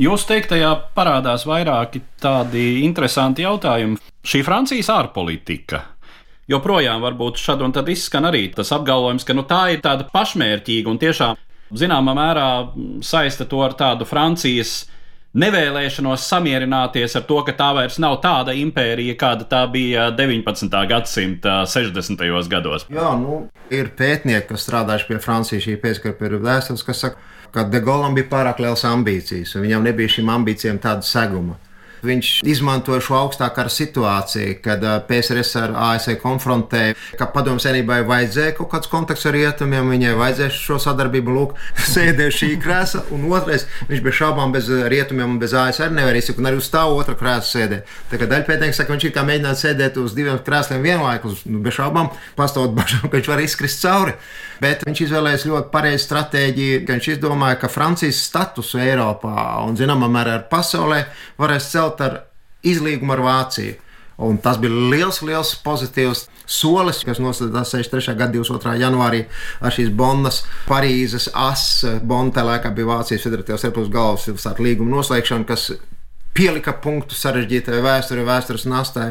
Jūsu 0.00 0.30
teiktajā 0.32 0.72
parādās 0.96 1.46
vairāki 1.48 2.02
tādi 2.22 2.82
interesanti 2.84 3.46
jautājumi. 3.46 4.00
Šī 4.26 4.42
Francijas 4.44 4.90
ārpolitika. 4.92 5.84
Joprojām 6.50 7.02
varbūt 7.04 7.38
šad 7.38 7.60
un 7.62 7.72
tad 7.76 7.88
izskan 7.92 8.26
arī 8.26 8.48
tas 8.54 8.72
apgalvojums, 8.74 9.24
ka 9.26 9.36
nu, 9.36 9.44
tā 9.46 9.68
ir 9.76 9.84
tāda 9.84 10.08
pašmērķīga 10.10 10.90
un 10.90 10.98
tiešām 10.98 11.38
zināmā 11.70 12.14
mērā 12.16 12.48
saista 13.06 13.46
to 13.46 13.62
ar 13.62 13.76
tādu 13.78 14.08
Francijas 14.08 14.80
nevēlēšanos 15.38 16.24
samierināties 16.26 17.14
ar 17.18 17.24
to, 17.28 17.38
ka 17.46 17.54
tā 17.56 17.70
vairs 17.76 17.98
nav 18.02 18.18
tāda 18.24 18.54
impērija, 18.58 19.16
kāda 19.20 19.46
tā 19.50 19.62
bija 19.70 20.08
19. 20.16 20.74
gadsimta 20.90 21.60
60. 21.70 22.24
gados. 22.50 22.86
Jā, 22.90 23.12
nu, 23.20 23.44
ir 23.70 23.92
pētnieki, 23.98 24.48
kas 24.50 24.66
strādājuši 24.66 25.10
pie 25.10 25.20
Francijas 25.22 25.66
šī 25.66 25.76
pēckara 25.82 26.42
vēstures, 26.42 26.86
kas 26.86 27.04
saka, 27.06 27.26
ka 27.54 27.66
De 27.70 27.82
Gaulle 27.84 28.12
bija 28.14 28.30
pārāk 28.30 28.62
liels 28.62 28.84
ambīcijas, 28.86 29.54
un 29.56 29.66
viņam 29.66 29.86
nebija 29.86 30.16
šīm 30.18 30.30
ambīcijām 30.34 30.82
tāda 30.82 31.06
seguma. 31.06 31.58
Viņš 32.06 32.30
izmantoja 32.48 33.02
šo 33.04 33.16
augstākā 33.18 33.66
situāciju, 33.70 34.56
kad 34.64 34.84
PSRS 35.08 35.56
ar 35.60 35.74
ASV 35.90 36.16
konfrontēja, 36.22 36.96
ka 37.18 37.28
padomu 37.34 37.60
senībai 37.62 38.00
vajadzēja 38.08 38.56
kaut 38.58 38.70
kāds 38.72 38.90
kontakts 38.90 39.26
ar 39.28 39.36
rietumiem, 39.36 39.90
viņai 39.92 40.14
vajadzēja 40.18 40.54
šo 40.56 40.80
sadarbību, 40.82 41.36
lūk, 41.36 41.56
sēdēja 41.94 42.36
šī 42.40 42.50
krēsla, 42.62 43.04
un 43.14 43.26
otrais, 43.30 43.66
viņš 43.90 44.04
bez 44.06 44.18
šaubām 44.20 44.54
bez 44.56 44.70
rietumiem 44.92 45.36
un 45.36 45.40
bez 45.42 45.54
ASV 45.56 45.90
nevar 45.94 46.18
izsakt, 46.18 46.40
un 46.40 46.50
arī 46.50 46.60
uz 46.60 46.70
tā 46.72 46.86
otra 46.88 47.16
krēsla 47.18 47.48
sēdē. 47.50 47.82
Tā 48.10 48.20
kā 48.20 48.30
daļpētnieks 48.30 48.80
saka, 48.80 48.94
viņš 48.94 49.08
ir 49.08 49.16
kā 49.16 49.26
mēģināt 49.28 49.60
sēdēt 49.60 50.00
uz 50.00 50.16
diviem 50.16 50.40
krēsliem 50.46 50.84
vienlaikus, 50.84 51.44
nu, 51.50 51.60
bez 51.64 51.76
šaubām 51.76 52.12
pastāvot 52.38 52.74
bažām, 52.76 53.08
ka 53.08 53.18
viņš 53.18 53.34
var 53.34 53.44
izkrist 53.44 53.84
cauri. 53.84 54.16
Bet 54.60 54.84
viņš 54.84 55.04
izvēlējās 55.06 55.46
ļoti 55.48 55.72
pareizu 55.72 56.04
stratēģiju, 56.04 56.80
ka 56.84 56.96
viņš 56.96 57.12
izdomāja, 57.14 57.60
ka 57.62 57.70
Francijas 57.72 58.20
statusu 58.28 58.80
Eiropā 58.82 59.62
un, 59.64 59.78
zināmā 59.80 60.08
mērā, 60.12 60.40
pasaulē 60.50 61.06
varēs 61.40 61.70
celt 61.72 62.02
ar 62.04 62.18
izlīgumu 62.66 63.16
ar 63.16 63.24
Vāciju. 63.24 63.78
Un 64.20 64.36
tas 64.44 64.58
bija 64.60 64.76
liels, 64.92 65.22
liels 65.24 65.54
pozitīvs 65.64 66.26
solis, 66.44 67.00
kas 67.08 67.22
noslēdzās 67.24 67.72
63. 67.72 68.16
gada 68.18 68.36
22. 68.36 68.74
janvārī 68.82 69.22
ar 69.64 69.72
šīs 69.72 69.88
Bonnas, 69.96 70.42
Parīzes 70.68 71.30
asas. 71.32 72.02
Bonta 72.04 72.44
laikā 72.44 72.74
bija 72.76 72.90
Vācijas 72.90 73.24
Federatīvās 73.24 73.64
Republikas 73.64 73.94
galvaspilsēta 73.94 74.66
līguma 74.66 74.98
noslēgšana, 74.98 75.48
kas 75.48 75.70
pielika 76.36 76.74
punktu 76.82 77.16
sarežģītai 77.18 77.80
vēsturei, 77.84 78.24
vēstures 78.26 78.66
nastai 78.70 79.08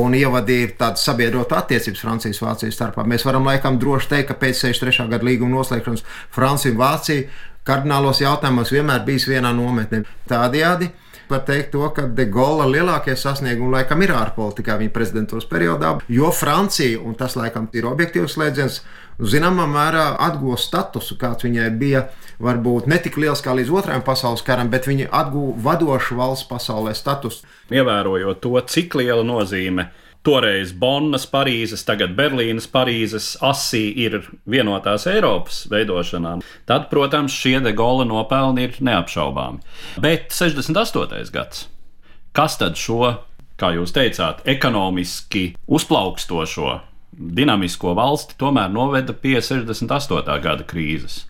un 0.00 0.16
ievadīja 0.16 0.74
tādas 0.80 1.04
sabiedrotu 1.06 1.56
attiecības 1.58 2.04
Francijas 2.04 2.40
un 2.40 2.48
Vācijas 2.48 2.78
starpā. 2.78 3.04
Mēs 3.08 3.26
varam 3.28 3.46
laikam 3.48 3.78
droši 3.80 4.12
teikt, 4.14 4.30
ka 4.32 4.38
pēc 4.40 4.62
63. 4.64 5.08
gada 5.12 5.28
līguma 5.28 5.58
noslēgšanas 5.58 6.04
Francija 6.34 6.72
un 6.72 6.80
Vācija 6.80 7.28
kardinālos 7.68 8.20
jautājumos 8.20 8.72
vienmēr 8.72 9.04
bijis 9.06 9.28
vienā 9.28 9.52
nometnē. 9.56 10.04
Tādējādi 10.28 10.90
var 11.28 11.44
teikt, 11.48 11.70
to, 11.72 11.84
ka 11.96 12.04
De 12.12 12.26
Gaulle 12.28 12.66
lielākie 12.68 13.14
sasniegumi 13.16 13.78
laikam 13.78 14.02
ir 14.04 14.12
ārpolitikā 14.16 14.76
viņa 14.80 14.92
prezidentūras 14.92 15.48
periodā, 15.48 15.94
jo 16.12 16.32
Francija, 16.36 17.00
un 17.00 17.16
tas 17.16 17.36
laikam 17.38 17.70
ir 17.72 17.88
objektīvs 17.88 18.36
slēdziens, 18.36 18.82
zināmā 19.18 19.66
mērā 19.70 20.06
atguva 20.26 20.58
statusu, 20.60 21.18
kāds 21.20 21.46
viņai 21.46 21.70
bija. 21.78 22.06
Varbūt 22.42 22.88
ne 22.90 22.98
tik 22.98 23.16
liels 23.22 23.42
kā 23.44 23.54
līdz 23.54 23.70
otrajam 23.70 24.02
pasaules 24.06 24.42
karam, 24.42 24.70
bet 24.72 24.88
viņa 24.90 25.10
atguva 25.14 25.54
vadošu 25.68 26.16
valsts 26.18 26.48
pasaulē 26.50 26.94
statusu. 26.98 27.46
Ievērojot 27.70 28.42
to, 28.42 28.56
cik 28.66 28.98
liela 28.98 29.22
nozīme 29.26 29.90
toreiz 30.24 30.72
Bonnas, 30.72 31.26
Parīzes, 31.28 31.84
tagad 31.86 32.14
Berlīnas, 32.16 32.66
Parīzes 32.72 33.34
asī 33.44 33.84
ir 34.06 34.22
vienotās 34.50 35.06
Eiropas 35.10 35.64
veidošanā, 35.70 36.38
tad, 36.68 36.88
protams, 36.92 37.34
šie 37.36 37.58
de 37.64 37.74
Gaulle 37.76 38.06
nopelni 38.08 38.64
ir 38.68 38.80
neapšaubāmi. 38.80 39.60
Bet 40.00 40.32
68. 40.32 41.28
gads, 41.34 41.66
kas 42.36 42.58
tad 42.60 42.80
šo, 42.80 43.12
kā 43.60 43.74
jūs 43.76 43.92
teicāt, 43.94 44.42
ekonomiski 44.48 45.50
uzplaukstošo 45.68 46.80
dinamisko 47.18 47.94
valsti 47.96 48.36
tomēr 48.40 48.70
noveda 48.72 49.14
pie 49.16 49.38
68. 49.40 50.38
gada 50.42 50.66
krīzes. 50.66 51.24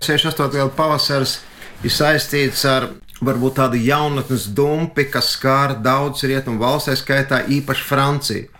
68. 0.00 0.50
gada 0.52 0.70
pavasaris 0.76 1.38
ir 1.84 1.92
saistīts 1.92 2.64
ar 2.68 2.90
varbūt 3.24 3.58
tādu 3.60 3.78
jaunatnes 3.80 4.48
dumpi, 4.56 5.06
kas 5.10 5.32
skāra 5.36 5.76
daudz 5.80 6.24
rietumu 6.26 6.60
valstī, 6.60 6.96
skaitā 6.98 7.44
īpaši 7.48 7.86
Franciju. 7.88 8.50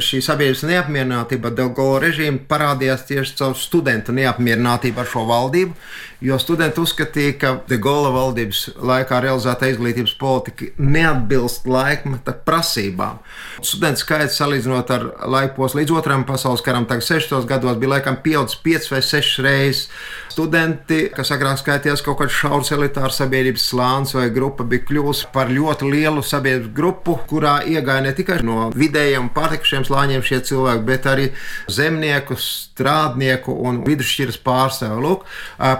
Šī 0.00 0.22
sabiedrības 0.24 0.62
neapmierinātība 0.64 1.50
ar 1.50 1.56
Delgaulo 1.58 1.98
režīmu 2.00 2.46
parādījās 2.48 3.04
tieši 3.10 3.34
caur 3.36 3.56
studentu 3.60 4.14
neapmierinātību 4.16 5.02
ar 5.02 5.08
šo 5.10 5.26
valdību, 5.28 5.74
jo 6.24 6.38
studenti 6.40 6.80
uzskatīja, 6.80 7.34
ka 7.36 7.50
De 7.68 7.76
Gaulle 7.82 8.12
valdības 8.14 8.62
laikā 8.80 9.20
realizēta 9.20 9.68
izglītības 9.68 10.14
politika 10.16 10.70
neatbilst 10.80 11.68
laikmeta 11.68 12.32
prasībām. 12.46 13.20
Studentu 13.60 14.00
skaits 14.00 14.40
salīdzinot 14.40 14.94
ar 14.96 15.06
laikos 15.34 15.76
līdz 15.76 15.96
Otrajam 16.00 16.24
pasaules 16.28 16.64
karam, 16.64 16.88
tagad 16.88 17.04
60 17.10 17.50
gados 17.50 17.76
bija 17.82 17.98
laikam 17.98 18.16
pieaudzis 18.24 18.62
5 18.64 18.92
vai 18.94 19.02
6 19.04 19.44
reizes. 19.44 19.88
Studenti, 20.32 21.10
kas 21.12 21.28
agrāk 21.34 21.58
skaitījās 21.60 22.00
kaut 22.04 22.22
kāds 22.22 22.32
šaurs 22.32 22.70
elitārs 22.72 23.18
sabiedrības 23.20 23.66
slānis 23.68 24.14
vai 24.16 24.30
grupa, 24.32 24.64
bija 24.64 24.86
kļuvusi 24.88 25.28
par 25.34 25.50
ļoti 25.52 25.90
lielu 25.92 26.22
sabiedrības 26.24 26.70
grupu, 26.76 27.18
kurā 27.28 27.58
iegāja 27.68 28.06
ne 28.06 28.12
tikai 28.16 28.38
no 28.46 28.70
vidējiem 28.72 29.28
pārtikušiem 29.36 29.84
slāņiem 29.88 30.24
šie 30.24 30.38
cilvēki, 30.48 30.86
bet 30.88 31.08
arī 31.10 31.26
zemnieku, 31.68 32.38
strādnieku 32.40 33.58
un 33.68 33.82
vidusšķiras 33.84 34.40
pārstāvju. 34.46 35.02
Lūk, 35.04 35.28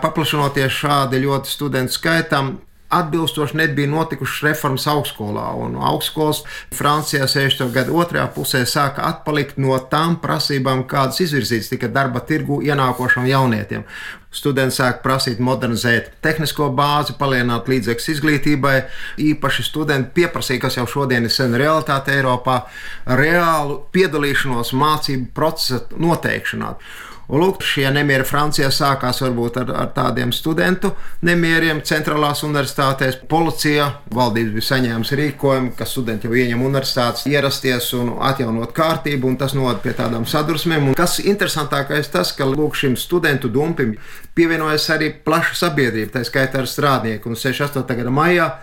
paplašinoties 0.05 0.83
šādi 0.83 1.23
ļoti 1.25 1.57
studentu 1.57 1.97
skaitam, 1.97 2.55
atbilstoši 2.93 3.57
nebija 3.57 3.89
notikušas 3.89 4.43
reformas 4.45 4.87
augstskolā. 4.87 5.47
Un 5.57 5.79
augstskolas 5.81 6.43
Francijā 6.77 7.25
60. 7.25 7.71
gada 7.73 7.95
otrajā 7.97 8.27
pusē 8.35 8.67
sāka 8.69 9.07
atpalikt 9.09 9.57
no 9.57 9.79
tām 9.93 10.19
prasībām, 10.21 10.85
kādas 10.91 11.23
izvirzītas 11.25 11.73
tika 11.73 11.89
darba 11.89 12.21
tirgu 12.29 12.61
ienākošam 12.67 13.25
jaunietiem. 13.31 13.87
Studenti 14.33 14.79
sāk 14.79 15.03
prasīt 15.05 15.41
modernizēt 15.45 16.15
tehnisko 16.25 16.71
bāzi, 16.77 17.13
palielināt 17.19 17.69
līdzekļus 17.69 18.09
izglītībai. 18.15 18.75
Īpaši 19.21 19.67
studenti 19.67 20.15
pieprasīja, 20.17 20.63
kas 20.65 20.79
jau 20.81 20.87
šodien 20.89 21.29
ir 21.29 21.35
sena 21.35 21.61
realitāte 21.61 22.15
Eiropā, 22.17 22.63
reālu 23.21 23.83
piedalīšanos 23.93 24.73
mācību 24.73 25.33
procesa 25.37 25.83
noteikšanā. 26.01 26.73
Un, 27.29 27.39
lūk, 27.41 27.63
šie 27.63 27.87
nemieri 27.95 28.25
Francijā 28.27 28.69
sākās 28.75 29.23
varbūt 29.23 29.61
ar, 29.63 29.71
ar 29.85 29.91
tādiem 29.95 30.33
studentu 30.35 30.91
nemieriem. 31.25 31.81
Centrālās 31.87 32.43
universitātēs 32.47 33.21
policija, 33.31 33.89
valdības 34.13 34.57
bija 34.57 34.69
saņēmusi 34.69 35.19
rīkojumu, 35.21 35.73
ka 35.79 35.87
studenti 35.89 36.29
jau 36.29 36.35
ieņem 36.37 36.67
universitātes, 36.67 37.25
ierasties 37.31 37.93
un 37.99 38.17
atjaunot 38.27 38.75
kārtību, 38.77 39.31
un 39.31 39.39
tas 39.41 39.55
novada 39.55 39.81
pie 39.85 39.95
tādām 39.99 40.27
sadursmēm. 40.29 40.91
Un 40.91 40.99
kas 40.99 41.21
interesantākais 41.23 42.11
tas, 42.13 42.35
ka 42.37 42.49
lūk, 42.49 42.77
šim 42.79 42.99
studentu 43.01 43.53
dumpim 43.53 43.95
pievienojas 44.35 44.91
arī 44.97 45.13
plaša 45.25 45.61
sabiedrība, 45.65 46.19
tā 46.19 46.27
skaitā 46.27 46.65
ar 46.65 46.71
strādnieku. 46.71 47.31
Un 47.31 47.39
68. 47.39 48.01
gada 48.03 48.15
maijā 48.15 48.55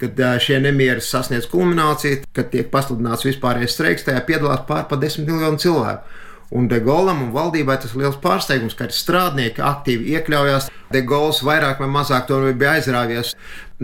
kad 0.00 0.18
šie 0.42 0.58
nemieri 0.60 1.02
sasniedz 1.04 1.46
kulmināciju, 1.50 2.24
kad 2.34 2.50
tiek 2.52 2.70
pasludināts 2.72 3.26
vispārējais 3.28 3.76
streiks, 3.76 4.06
tajā 4.06 4.24
piedalās 4.26 4.64
pār 4.68 4.88
pa 4.90 4.98
desmit 5.00 5.30
miljonu 5.30 5.60
cilvēku. 5.62 6.20
Un 6.54 6.68
De 6.70 6.78
Gaulam 6.78 7.18
un 7.24 7.32
valdībai 7.34 7.74
tas 7.82 7.96
ir 7.96 8.04
liels 8.04 8.18
pārsteigums, 8.22 8.76
ka 8.78 8.86
strādnieki 8.86 9.62
aktīvi 9.64 10.12
iekļaujās. 10.14 10.68
De 10.94 11.00
Gauls 11.02 11.40
vairāk 11.42 11.80
vai 11.82 11.88
mazāk 11.90 12.28
to 12.28 12.38
bija 12.52 12.76
aizrāvies. 12.78 13.32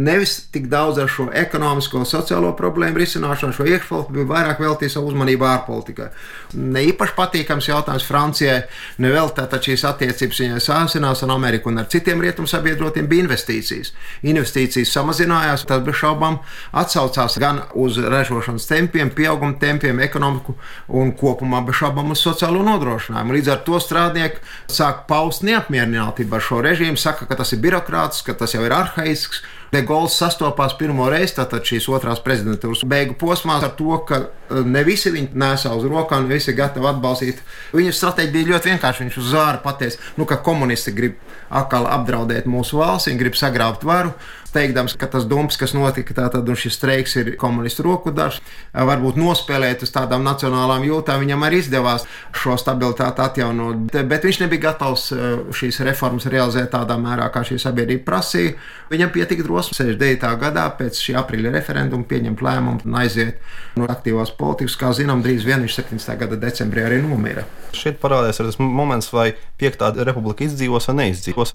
Nevis 0.01 0.37
tik 0.53 0.69
daudz 0.73 0.99
ar 1.03 1.09
šo 1.11 1.29
ekonomisko, 1.37 2.03
sociālo 2.09 2.53
problēmu 2.57 3.01
risināšanu, 3.01 3.55
šo 3.55 3.67
iekšpolitiku, 3.69 4.15
bet 4.17 4.29
vairāk 4.31 4.63
veltīja 4.63 4.95
savu 4.95 5.11
uzmanību 5.11 5.47
ārpolitikai. 5.47 6.09
Ne 6.57 6.85
īpaši 6.89 7.17
patīkams 7.19 7.69
jautājums 7.69 8.07
Francijai, 8.09 8.63
nevēl 9.03 9.33
tātad 9.37 9.67
šīs 9.67 9.85
attiecības 9.91 10.41
viņai 10.45 10.63
sāsinās 10.65 11.25
ar 11.27 11.35
Ameriku 11.35 11.71
un 11.71 11.83
ar 11.83 11.91
citiem 11.93 12.23
rietumu 12.25 12.49
sabiedrotiem 12.51 13.09
bija 13.11 13.27
investīcijas. 13.27 13.93
Investīcijas 14.27 14.95
samazinājās, 14.97 15.67
tas 15.69 15.85
bez 15.85 16.01
šaubām 16.01 16.41
atsaucās 16.83 17.39
gan 17.43 17.63
uz 17.79 18.01
ražošanas 18.01 18.69
tempiem, 18.71 19.13
pieauguma 19.15 19.59
tempiem, 19.61 20.01
ekonomiku 20.07 20.57
un 20.89 21.13
kopumā 21.19 21.63
bez 21.67 21.81
šaubām 21.83 22.15
uz 22.15 22.25
sociālo 22.25 22.65
nodrošinājumu. 22.67 23.37
Līdz 23.37 23.55
ar 23.55 23.63
to 23.69 23.81
strādnieki 23.83 24.41
sāk 24.71 25.05
paust 25.11 25.45
neapmierinātību 25.47 26.39
ar 26.39 26.45
šo 26.45 26.65
režīmu, 26.65 26.99
saka, 27.01 27.29
ka 27.29 27.39
tas 27.43 27.53
ir 27.55 27.63
birokrāts, 27.63 28.25
ka 28.27 28.35
tas 28.39 28.57
jau 28.57 28.65
ir 28.67 28.75
arhaisks 28.75 29.45
De 29.71 29.83
Gaulle 29.87 30.11
sastopās 30.11 30.75
pirmo 30.75 31.07
reizi 31.13 31.37
tātad 31.37 31.63
šīs 31.67 31.87
otrās 31.95 32.19
prezidentūras 32.25 32.83
beigu 32.91 33.15
posmā 33.19 33.61
ar 33.63 33.71
to, 33.79 34.01
ka 34.07 34.19
e, 34.19 34.63
ne 34.67 34.83
visi 34.87 35.13
viņu 35.15 35.39
nesā 35.39 35.71
uz 35.79 35.87
rokām, 35.87 36.27
ne 36.27 36.35
visi 36.35 36.51
ir 36.51 36.59
gatavi 36.59 36.91
atbalstīt. 36.91 37.45
Viņa 37.77 37.95
stratēģija 37.95 38.35
bija 38.35 38.51
ļoti 38.55 38.73
vienkārša. 38.73 39.05
Viņš 39.07 39.21
uz 39.23 39.31
zāra 39.31 39.63
pateica, 39.63 40.03
nu, 40.19 40.27
ka 40.27 40.41
komunisti 40.43 40.95
grib 40.97 41.23
atkal 41.51 41.87
apdraudēt 41.91 42.51
mūsu 42.51 42.83
valsts, 42.83 43.11
viņi 43.11 43.23
grib 43.23 43.39
sagrābt 43.39 43.87
varu 43.87 44.15
teikdams, 44.53 44.97
ka 44.99 45.07
tas 45.11 45.27
dumps, 45.31 45.59
kas 45.61 45.75
notika, 45.77 46.15
tātad, 46.17 46.49
šis 46.59 46.75
streiks 46.79 47.15
ir 47.21 47.33
komunistu 47.41 47.85
roku 47.87 48.13
darbs, 48.15 48.41
varbūt 48.75 49.19
nospēlēt 49.21 49.85
uz 49.87 49.93
tādām 49.95 50.25
nacionālām 50.27 50.85
jūtām, 50.87 51.23
viņam 51.23 51.47
arī 51.47 51.61
izdevās 51.63 52.07
šo 52.37 52.57
stabilitāti 52.61 53.25
atjaunot. 53.25 53.95
Bet 53.95 54.27
viņš 54.27 54.43
nebija 54.45 54.71
gatavs 54.71 55.11
šīs 55.57 55.81
reformas 55.87 56.27
realizēt 56.31 56.73
tādā 56.75 56.99
mērā, 57.01 57.31
kā 57.31 57.45
šī 57.47 57.61
sabiedrība 57.63 58.07
prasīja. 58.09 58.57
Viņam 58.91 59.13
pietika 59.15 59.47
drosme 59.47 59.60
69. 59.65 60.31
gadā 60.41 60.65
pēc 60.79 60.99
šī 61.01 61.17
aprīļa 61.21 61.53
referenduma 61.55 62.07
pieņemt 62.11 62.43
lēmumu 62.45 62.87
un 62.87 62.97
aiziet 63.03 63.41
no 63.79 63.89
aktīvās 63.91 64.33
politikas. 64.39 64.79
Kā 64.81 64.93
zinām, 64.97 65.25
drīz 65.25 65.47
vien 65.49 65.65
viņš 65.65 65.81
17. 65.83 66.17
gada 66.21 66.39
decembrī 66.41 66.87
arī 66.87 67.01
nomira. 67.05 67.45
Šeit 67.77 68.01
parādās 68.03 68.41
tas 68.41 68.59
moments, 68.61 69.13
vai 69.15 69.33
piektā 69.61 69.93
republika 70.05 70.47
izdzīvos 70.47 70.91
vai 70.91 70.97
neizdzīvos. 71.03 71.55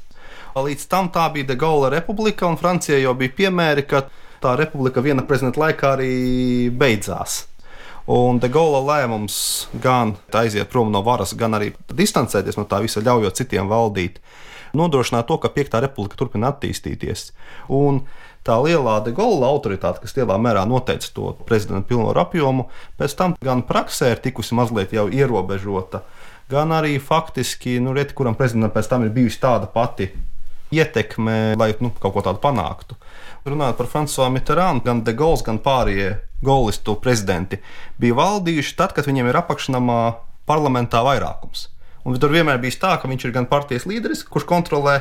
Līdz 0.56 0.86
tam 0.88 1.10
tā 1.12 1.26
bija 1.34 1.50
De 1.50 1.58
Gaulle 1.60 1.90
republika, 1.92 2.48
un 2.48 2.56
Francijai 2.56 3.02
jau 3.02 3.12
bija 3.20 3.34
piemēri, 3.42 3.84
ka 3.90 4.06
tā 4.44 4.54
republika 4.60 5.04
viena 5.04 5.26
prezidenta 5.28 5.60
laikā 5.66 5.98
arī 5.98 6.14
beidzās. 6.72 7.42
Un 8.08 8.38
De 8.40 8.48
Gaulle 8.54 8.84
lēmums 8.86 9.36
gan 9.82 10.14
aiziet 10.38 10.70
prom 10.70 10.92
no 10.94 11.02
varas, 11.04 11.34
gan 11.34 11.58
arī 11.58 11.72
distancēties 11.90 12.60
no 12.60 12.68
tā 12.70 12.80
visa, 12.84 13.02
ļaujot 13.04 13.42
citiem 13.42 13.68
valdīt, 13.72 14.22
nodrošināja 14.78 15.28
to, 15.30 15.40
ka 15.42 15.52
Piektā 15.54 15.82
republika 15.84 16.20
turpina 16.20 16.52
attīstīties. 16.54 17.32
Un 17.74 18.04
tā 18.46 18.58
lielā 18.62 19.00
De 19.06 19.14
Gaulle 19.16 19.48
autoritāte, 19.48 20.04
kas 20.04 20.16
lielā 20.18 20.38
mērā 20.42 20.66
noteica 20.70 21.10
to 21.16 21.34
prezidenta 21.48 21.88
pilnvaru 21.90 22.22
apjomu, 22.22 22.68
pēc 23.00 23.18
tam 23.18 23.36
gan 23.44 23.66
praksē 23.66 24.14
ir 24.14 24.22
tikusi 24.24 24.58
mazliet 24.58 24.94
jau 24.94 25.08
ierobežota, 25.10 26.04
gan 26.52 26.76
arī 26.76 27.00
faktiski, 27.02 27.80
nu, 27.82 27.96
reti, 27.98 28.14
kuram 28.18 28.38
prezidentam 28.38 28.76
pēc 28.76 28.92
tam 28.92 29.08
ir 29.08 29.14
bijusi 29.16 29.42
tāda 29.42 29.70
pati 29.72 30.12
ietekme, 30.76 31.56
lai 31.58 31.74
nu, 31.82 31.92
kaut 32.02 32.14
ko 32.16 32.24
tādu 32.26 32.42
panāktu. 32.44 32.98
Runājot 33.46 33.78
par 33.78 33.90
Frančisu 33.90 34.30
Mitterānu, 34.34 34.82
gan 34.86 35.04
De 35.06 35.14
Gaulle, 35.18 35.44
gan 35.46 35.60
pārējie 35.62 36.16
gaulistu 36.46 36.98
prezidenti 37.02 37.60
bija 38.02 38.18
valdījuši 38.18 38.76
tad, 38.78 38.94
kad 38.98 39.08
viņiem 39.08 39.30
ir 39.30 39.40
apakšnamā 39.42 40.00
parlamentā 40.50 41.02
vairākums. 41.06 41.70
Un 42.06 42.18
tur 42.22 42.34
vienmēr 42.34 42.60
bija 42.62 42.78
tā, 42.84 42.96
ka 43.02 43.10
viņš 43.10 43.28
ir 43.28 43.34
gan 43.34 43.48
partijas 43.50 43.88
līderis, 43.90 44.24
kurš 44.30 44.46
kontrolē 44.50 45.00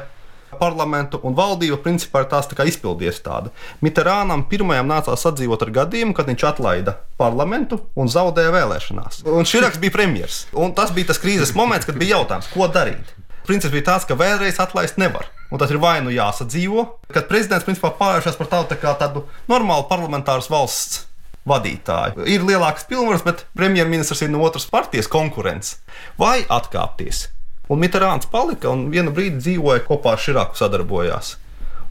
parlamentu, 0.54 1.18
un 1.26 1.34
valdība 1.36 1.76
principā 1.82 2.22
ir 2.22 2.30
tās 2.30 2.48
tā 2.48 2.66
izpildies 2.68 3.20
tāda. 3.24 3.50
Mitterānam 3.84 4.46
pirmajam 4.48 4.88
nācās 4.88 5.26
sadzīvot 5.26 5.66
ar 5.66 5.72
gadījumu, 5.80 6.14
kad 6.16 6.30
viņš 6.30 6.46
atlaida 6.48 6.96
parlamentu 7.20 7.80
un 7.98 8.08
zaudēja 8.08 8.54
vēlēšanās. 8.54 9.24
Un 9.28 9.48
Širaks 9.48 9.80
bija 9.82 9.96
premjerministrs. 9.96 10.48
Tas 10.78 10.94
bija 10.94 11.10
tas 11.10 11.20
krīzes 11.20 11.54
moments, 11.58 11.88
kad 11.88 11.98
bija 12.00 12.18
jautājums, 12.18 12.50
ko 12.54 12.68
darīt. 12.72 13.14
Princips 13.44 13.74
bija 13.74 13.90
tāds, 13.90 14.06
ka 14.08 14.16
vēlreiz 14.16 14.60
atlaist 14.62 14.96
nevar. 15.00 15.28
Un 15.52 15.60
tas 15.60 15.70
ir 15.70 15.78
vai 15.82 15.98
nu 16.02 16.14
jāsadzīvo, 16.14 16.86
kad 17.12 17.28
prezidents 17.28 17.66
principā 17.66 17.92
pārvēršas 17.98 18.38
par 18.38 18.48
tādu, 18.54 18.78
tā 18.78 18.94
tādu 19.02 19.26
normālu 19.50 19.84
parlamentāru 19.90 20.46
valsts 20.50 21.04
vadītāju. 21.48 22.26
Ir 22.30 22.44
lielākas 22.46 22.86
pilnvaras, 22.88 23.24
bet 23.26 23.44
premjerministrs 23.56 24.24
ir 24.24 24.32
no 24.32 24.42
otras 24.46 24.66
partijas 24.70 25.10
konkurents. 25.10 25.78
Vai 26.20 26.42
atkāpties? 26.48 27.28
Un 27.72 27.80
Mitterāns 27.80 28.28
palika 28.28 28.72
un 28.72 28.88
vienu 28.92 29.12
brīdi 29.14 29.40
dzīvoja 29.40 29.84
kopā 29.86 30.16
ar 30.16 30.20
Širaku 30.20 30.58
sadarbojās. 30.58 31.36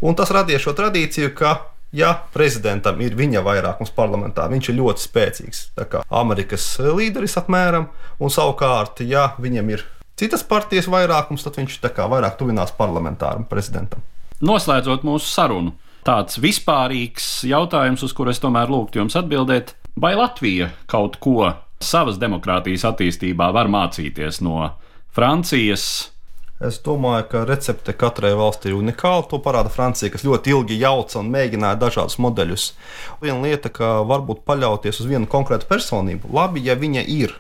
Un 0.04 0.18
tas 0.20 0.34
radīja 0.36 0.62
šo 0.62 0.74
tradīciju, 0.78 1.32
ka 1.38 1.56
ja 1.94 2.12
prezidentam 2.34 3.02
ir 3.06 3.16
viņa 3.18 3.42
vairākums 3.46 3.94
parlamentā, 3.96 4.46
viņš 4.52 4.70
ir 4.70 4.80
ļoti 4.82 5.06
spēcīgs, 5.06 5.62
kā 5.90 6.02
Amerikas 6.10 6.66
līderis 6.82 7.38
apmēram, 7.42 7.88
un 8.20 8.34
savukārt, 8.34 9.04
ja 9.06 9.32
viņam 9.42 9.70
ir 9.74 9.86
citas 10.20 10.44
partijas 10.46 10.90
vairākums, 10.92 11.46
tad 11.46 11.58
viņš 11.62 11.80
vairāk 12.10 12.38
tuvinās 12.42 12.74
parlamentāram 12.78 13.46
prezidentam. 13.50 14.02
Noslēdzot 14.44 15.06
mūsu 15.08 15.30
sarunu, 15.30 15.72
tāds 16.06 16.40
vispārīgs 16.44 17.44
jautājums, 17.50 18.04
uz 18.06 18.14
kuru 18.16 18.34
es 18.34 18.42
tomēr 18.44 18.72
lūgtu 18.72 19.02
jums 19.02 19.18
atbildēt, 19.20 19.76
vai 20.00 20.14
Latvija 20.20 20.72
kaut 20.92 21.20
ko 21.24 21.52
savas 21.84 22.20
demokrātijas 22.22 22.86
attīstībā 22.92 23.52
var 23.56 23.72
mācīties 23.72 24.42
no 24.46 24.72
Francijas? 25.16 26.10
Es 26.64 26.78
domāju, 26.80 27.26
ka 27.32 27.42
recepte 27.44 27.92
katrai 27.98 28.32
valstī 28.40 28.70
ir 28.72 28.78
unikāla. 28.78 29.26
To 29.28 29.40
parāda 29.44 29.72
Francija, 29.74 30.12
kas 30.14 30.24
ļoti 30.24 30.54
ilgi 30.54 30.78
jauca 30.80 31.20
un 31.20 31.32
mēģināja 31.34 31.80
dažādus 31.82 32.16
modeļus. 32.24 32.70
Viena 33.20 33.42
lieta, 33.44 33.68
ka 33.74 33.98
varbūt 34.08 34.46
paļauties 34.48 35.02
uz 35.04 35.10
vienu 35.10 35.28
konkrētu 35.28 35.68
personību, 35.68 36.32
labi, 36.32 36.64
ja 36.64 36.78
viņa 36.80 37.04
ir 37.12 37.36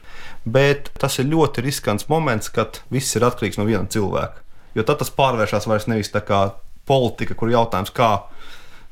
bet 0.46 0.92
tas 1.00 1.18
ir 1.20 1.30
ļoti 1.32 1.64
riskants 1.64 2.08
moments, 2.12 2.52
kad 2.54 2.82
viss 2.92 3.16
ir 3.16 3.26
atkarīgs 3.28 3.60
no 3.60 3.68
viena 3.68 3.88
cilvēka. 3.88 4.44
Jo 4.76 4.86
tad 4.88 5.00
tas 5.02 5.14
pārvēršas 5.14 5.68
vairs 5.70 5.88
nevis 5.88 6.12
tā 6.12 6.24
kā 6.26 6.44
politika, 6.90 7.36
kur 7.38 7.52
jautājums, 7.52 7.94
kā 7.96 8.26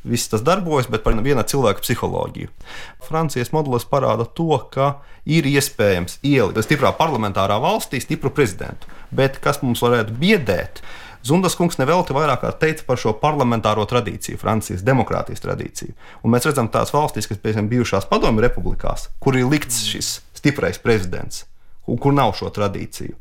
viss 0.04 0.32
tas 0.32 0.44
darbojas, 0.46 0.90
bet 0.92 1.04
par 1.06 1.16
viena 1.22 1.44
cilvēka 1.48 1.84
psiholoģiju. 1.84 2.50
Francijas 3.06 3.54
modelis 3.54 3.86
parāda 3.90 4.26
to, 4.26 4.58
ka 4.74 4.96
ir 5.26 5.46
iespējams 5.46 6.20
ielikt 6.26 6.66
stiprā 6.66 6.94
parlamentārā 6.98 7.60
valstī 7.62 8.02
stipru 8.02 8.34
prezidentu. 8.34 8.90
Bet 9.12 9.40
kas 9.44 9.62
mums 9.62 9.84
varētu 9.84 10.18
biedēt? 10.18 10.82
Zundas 11.22 11.54
kungs 11.54 11.78
nevelti 11.78 12.16
vairāk 12.18 12.48
teica 12.58 12.86
par 12.88 12.98
šo 12.98 13.14
parlamentāro 13.22 13.84
tradīciju, 13.86 14.40
Francijas 14.42 14.82
demokrātijas 14.82 15.44
tradīciju. 15.44 15.94
Un 16.26 16.34
mēs 16.34 16.48
redzam 16.50 16.72
tās 16.74 16.90
valstis, 16.96 17.28
kas, 17.30 17.38
piemēram, 17.38 17.70
bijušās 17.70 18.10
padomju 18.10 18.42
republikās, 18.42 19.12
kur 19.22 19.38
ir 19.38 19.46
likts 19.46 19.84
šis 19.86 20.16
stiprais 20.34 20.82
prezidents, 20.82 21.46
un 21.86 22.02
kur 22.02 22.16
nav 22.18 22.34
šo 22.40 22.50
tradīciju. 22.50 23.14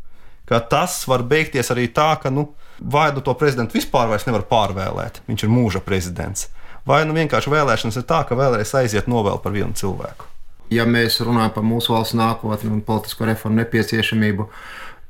Ka 0.48 0.62
tas 0.64 1.02
var 1.06 1.26
beigties 1.28 1.68
arī 1.70 1.90
tā, 1.92 2.14
ka 2.22 2.32
nu, 2.32 2.48
vai 2.80 3.10
nu 3.12 3.20
to 3.20 3.36
prezidentu 3.36 3.76
vispār 3.76 4.08
nevar 4.26 4.48
pārvēlēt, 4.48 5.20
viņš 5.28 5.44
ir 5.44 5.52
mūža 5.52 5.84
prezidents, 5.84 6.48
vai 6.88 7.04
nu 7.08 7.16
vienkārši 7.16 7.52
vēlēšanas 7.52 8.00
ir 8.00 8.06
tā, 8.08 8.22
ka 8.28 8.38
vēlreiz 8.38 8.74
aiziet 8.78 9.08
novēl 9.10 9.40
par 9.42 9.56
vienu 9.56 9.76
cilvēku. 9.76 10.28
Ja 10.70 10.86
mēs 10.86 11.18
runājam 11.26 11.56
par 11.56 11.66
mūsu 11.66 11.96
valsts 11.96 12.14
nākotni 12.14 12.70
un 12.70 12.84
politisko 12.86 13.26
reformu 13.26 13.58
nepieciešamību, 13.58 14.46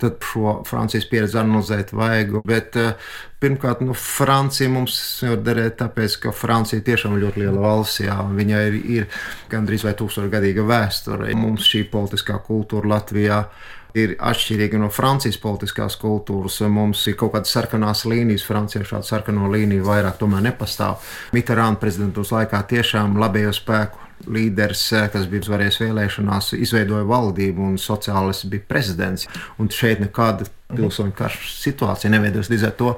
tad 0.00 0.22
šo 0.24 0.54
Francijas 0.64 1.04
pieredzi 1.10 1.36
analizēt 1.36 1.92
vajag. 1.92 2.38
Bet 2.48 2.78
uh, 2.80 3.10
pirmkārt, 3.42 3.82
nu, 3.84 3.92
Francija 3.92 4.70
mums 4.72 4.96
var 5.26 5.42
derēt, 5.44 5.76
tāpēc, 5.82 6.16
ka 6.22 6.32
Francija 6.32 6.80
tiešām 6.86 7.18
ir 7.18 7.26
ļoti 7.26 7.44
liela 7.44 7.60
valsts. 7.66 8.00
Jā, 8.06 8.16
viņai 8.24 8.62
ir, 8.70 8.78
ir 8.96 9.20
gandrīz 9.52 9.84
vai 9.84 9.92
tūkstošgadīga 9.98 10.64
vēsture. 10.70 11.28
Mums 11.36 11.68
šī 11.68 11.84
politiskā 11.92 12.40
kultūra 12.46 12.94
Latvijā 12.96 13.42
ir 13.44 13.79
atšķirīga 13.94 14.80
no 14.80 14.90
Francijas 14.94 15.38
politiskās 15.42 15.96
kultūras. 16.00 16.60
Mums 16.70 17.06
ir 17.10 17.16
kaut 17.20 17.34
kādas 17.34 17.54
sarkanās 17.56 18.04
līnijas, 18.08 18.46
Francijā 18.46 18.84
šāda 18.86 19.06
sarkano 19.06 19.50
līniju 19.50 19.86
vairāk 19.88 20.20
nepastāv. 20.20 21.00
Mitterāna 21.32 21.80
prezidentūras 21.80 22.32
laikā 22.36 22.62
tiešām 22.70 23.18
labējo 23.20 23.52
spēku 23.56 24.10
līderis, 24.28 24.92
eh, 24.92 25.08
kas 25.12 25.26
bija 25.26 25.44
uzvarējis 25.44 25.80
vēlēšanās, 25.80 26.52
izveidoja 26.60 27.06
valdību 27.08 27.64
un 27.70 27.76
sociālists 27.80 28.48
bija 28.50 28.66
prezidents. 28.68 29.28
Un 29.58 29.68
šeit 29.68 30.00
nekāda 30.00 30.46
pilsoņu 30.70 31.14
karš 31.16 31.54
situācija 31.62 32.10
neveidojas. 32.10 32.50
Līdz 32.52 32.66
ar 32.68 32.74
to 32.78 32.92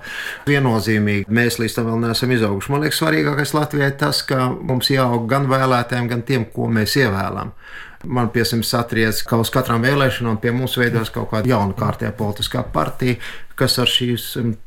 viennozīmīgi 0.46 1.30
mēs 1.32 1.58
līdz 1.62 1.78
tam 1.78 1.86
vēl 1.90 2.02
neesam 2.06 2.34
izauguši. 2.34 2.72
Man 2.74 2.84
liekas, 2.84 3.00
svarīgākais 3.00 3.54
Latvijai 3.56 3.92
tas, 3.98 4.22
ka 4.28 4.50
mums 4.52 4.90
jāaug 4.92 5.26
gan 5.30 5.48
vēlētājiem, 5.50 6.10
gan 6.10 6.22
tiem, 6.22 6.44
ko 6.52 6.68
mēs 6.68 6.98
ievēlam. 7.00 7.54
Man 8.02 8.32
piemēram 8.34 8.64
satriec, 8.66 9.20
ka 9.28 9.38
uz 9.38 9.50
katrām 9.54 9.84
vēlēšanām 9.86 10.40
pie 10.42 10.50
mums 10.54 10.74
veidojas 10.80 11.12
kaut 11.14 11.30
kāda 11.30 11.52
jauna 11.54 11.76
kārtējā 11.78 12.10
politiskā 12.18 12.64
partija, 12.74 13.18
kas 13.58 13.78
ar 13.78 13.90
šīs 13.90 14.24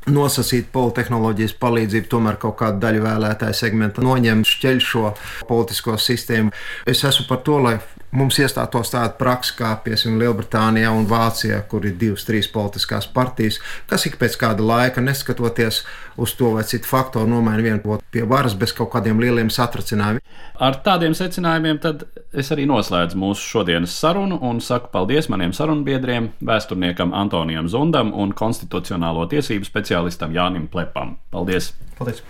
nosacītu 0.08 0.71
politehnoloģijas 0.76 1.56
palīdzību 1.60 2.12
tomēr 2.12 2.39
kaut 2.39 2.56
kādu 2.62 2.80
daļu 2.84 3.04
vēlētāju 3.04 3.58
segmentu 3.58 4.06
noņem, 4.06 4.45
šķeļ 4.48 4.82
šo 4.86 5.12
politisko 5.50 5.98
sistēmu. 6.00 6.54
Es 6.88 7.04
esmu 7.04 7.28
par 7.28 7.43
to, 7.48 7.60
lai 7.65 7.76
mums 8.12 8.38
iestātos 8.39 8.91
tāda 8.94 9.13
praksa 9.20 9.56
kā 9.58 9.72
piemēram 9.86 10.20
Lielbritānijā 10.22 10.91
un 10.94 11.08
Vācijā, 11.10 11.62
kur 11.70 11.86
ir 11.88 11.96
divas, 12.00 12.26
trīs 12.28 12.50
politiskās 12.52 13.08
partijas, 13.12 13.60
kas 13.89 14.06
ik 14.10 14.20
pēc 14.22 14.38
kāda 14.41 14.65
laika, 14.65 15.04
neskatoties 15.04 15.84
uz 16.22 16.36
to 16.39 16.52
vai 16.56 16.63
citu 16.68 16.89
faktoru, 16.89 17.30
nomaina 17.30 17.63
vienu 17.63 18.00
pie 18.12 18.24
varas 18.28 18.56
bez 18.56 18.74
kaut 18.76 18.94
kādiem 18.94 19.20
lieliem 19.22 19.52
satracinājumiem. 19.54 20.24
Ar 20.56 20.80
tādiem 20.86 21.15
secinājumiem 21.18 21.82
tad 21.84 22.06
es 22.34 22.52
arī 22.56 22.68
noslēdzu 22.70 23.20
mūsu 23.20 23.44
šodienas 23.56 23.98
sarunu 24.00 24.39
un 24.48 24.62
saku 24.63 24.91
paldies 24.94 25.30
maniem 25.32 25.54
sarunbiedriem, 25.56 26.32
vēsturniekam 26.46 27.13
Antonijam 27.15 27.70
Zundam 27.72 28.13
un 28.15 28.32
konstitucionālo 28.36 29.28
tiesību 29.32 29.68
speciālistam 29.68 30.36
Jānim 30.36 30.70
Plepam. 30.72 31.18
Paldies! 31.36 31.74
Paldies! 32.00 32.24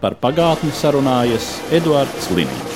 Par 0.00 0.16
pagātni 0.16 0.72
sarunājas 0.72 1.52
Eduards 1.76 2.30
Līniju. 2.32 2.69